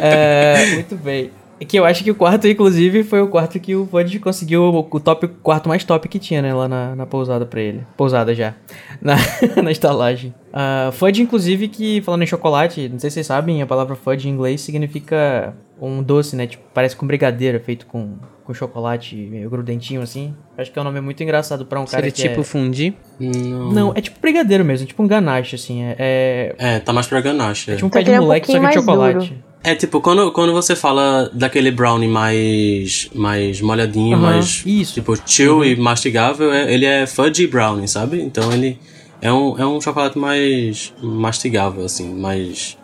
[0.00, 1.30] É, muito bem.
[1.62, 4.64] É Que eu acho que o quarto, inclusive, foi o quarto que o Bud conseguiu
[4.64, 6.52] o, o top, o quarto mais top que tinha, né?
[6.52, 7.86] Lá na, na pousada pra ele.
[7.96, 8.54] Pousada já.
[9.00, 9.16] Na,
[9.60, 10.32] na estalagem.
[10.52, 14.28] Uh, Fudge, inclusive, que falando em chocolate, não sei se vocês sabem, a palavra Fudge
[14.28, 16.46] em inglês significa um doce, né?
[16.46, 20.32] Tipo, parece com brigadeiro, feito com, com chocolate meio grudentinho assim.
[20.56, 22.44] Acho que é um nome muito engraçado pra um cara Seria que tipo é...
[22.44, 22.94] fundir.
[23.18, 23.72] Não.
[23.72, 25.82] Não, é tipo brigadeiro mesmo, tipo um ganache, assim.
[25.82, 27.72] É, é, É, tá mais pra ganache.
[27.72, 29.42] é É, tipo um pé de é um moleque, só que chocolate.
[29.64, 34.94] É, tipo, quando, quando você fala daquele brownie mais, mais molhadinho, Aham, mais, isso.
[34.94, 38.20] tipo, chill e mastigável, é- ele é fudgy brownie, sabe?
[38.20, 38.76] Então ele
[39.20, 42.76] é um, é um chocolate mais mastigável, assim, mais...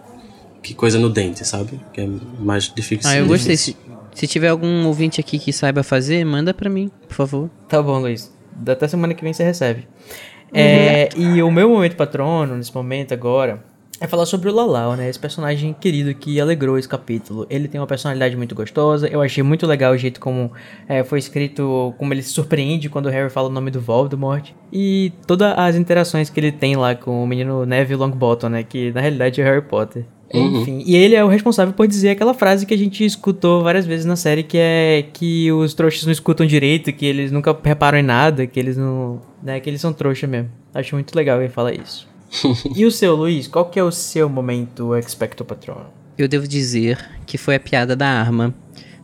[0.63, 1.81] Que coisa no dente, sabe?
[1.93, 2.09] Que é
[2.39, 3.09] mais difícil.
[3.11, 3.57] Ah, eu gostei.
[3.57, 3.77] Se,
[4.15, 7.51] se tiver algum ouvinte aqui que saiba fazer, manda pra mim, por favor.
[7.69, 8.31] Tá bom, Luiz.
[8.67, 9.87] Até semana que vem você recebe.
[10.53, 13.63] É, e o meu momento patrono, nesse momento agora,
[14.01, 15.09] é falar sobre o Lalau, né?
[15.09, 17.47] Esse personagem querido que alegrou esse capítulo.
[17.51, 19.09] Ele tem uma personalidade muito gostosa.
[19.09, 20.53] Eu achei muito legal o jeito como
[20.89, 24.51] é, foi escrito, como ele se surpreende quando o Harry fala o nome do Voldemort.
[24.73, 28.63] E todas as interações que ele tem lá com o menino Neville Longbottom, né?
[28.63, 30.05] Que na realidade é Harry Potter.
[30.33, 30.61] Uhum.
[30.61, 33.87] Enfim, e ele é o responsável por dizer aquela frase que a gente escutou várias
[33.87, 37.99] vezes na série, que é que os trouxas não escutam direito, que eles nunca reparam
[37.99, 39.23] em nada, que eles não.
[39.43, 40.51] né, que eles são trouxa mesmo.
[40.75, 42.07] Acho muito legal ele falar isso.
[42.75, 43.47] E o seu, Luiz?
[43.47, 45.87] Qual que é o seu momento Expecto Patronum?
[46.17, 48.55] Eu devo dizer que foi a piada da arma,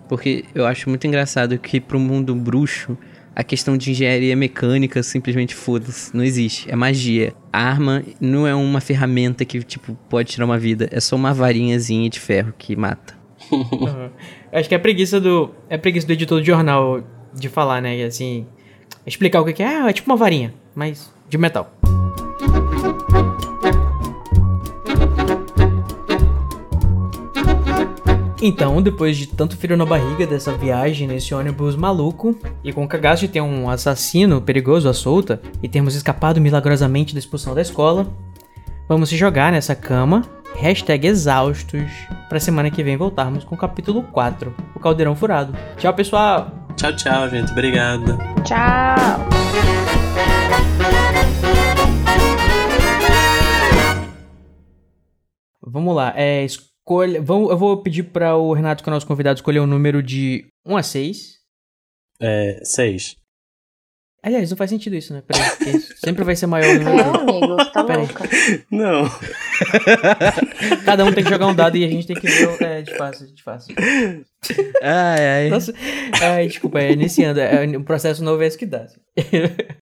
[0.08, 2.96] porque eu acho muito engraçado que pro mundo bruxo
[3.36, 7.34] a questão de engenharia mecânica simplesmente foda-se, não existe, é magia.
[7.52, 11.34] A arma não é uma ferramenta que tipo pode tirar uma vida, é só uma
[11.34, 13.14] varinhazinha de ferro que mata.
[13.50, 14.10] Uhum.
[14.52, 17.02] Acho que é preguiça do é preguiça do editor do jornal
[17.32, 18.46] de falar, né, e assim,
[19.04, 21.72] explicar o que que é, ah, é tipo uma varinha, mas de metal.
[28.46, 32.88] Então, depois de tanto frio na barriga dessa viagem nesse ônibus maluco, e com o
[32.88, 37.62] cagaço de ter um assassino perigoso à solta, e termos escapado milagrosamente da expulsão da
[37.62, 38.06] escola,
[38.86, 41.90] vamos se jogar nessa cama, hashtag exaustos,
[42.28, 45.56] pra semana que vem voltarmos com o capítulo 4, o Caldeirão Furado.
[45.78, 46.52] Tchau, pessoal!
[46.76, 47.50] Tchau, tchau, gente.
[47.50, 48.18] Obrigado.
[48.44, 49.26] Tchau!
[55.66, 56.44] Vamos lá, é,
[56.84, 57.20] escolha.
[57.22, 60.02] Vamos, eu vou pedir para o Renato, que é o nosso convidado, escolher um número
[60.02, 61.34] de 1 a 6.
[62.20, 63.16] É, seis.
[64.22, 65.22] Aliás, não faz sentido isso, né?
[65.26, 66.98] Peraí, sempre vai ser maior o número.
[66.98, 68.06] É, amigo, tá Peraí.
[68.06, 68.24] louca.
[68.70, 69.04] Não.
[70.86, 72.48] Cada um tem que jogar um dado e a gente tem que ver.
[72.48, 73.74] o- É, de fácil, de fácil.
[74.82, 75.48] Ai, ai.
[75.50, 75.74] Nossa,
[76.22, 77.38] ai, desculpa, é iniciando.
[77.40, 78.86] É, o processo novo é esse que dá.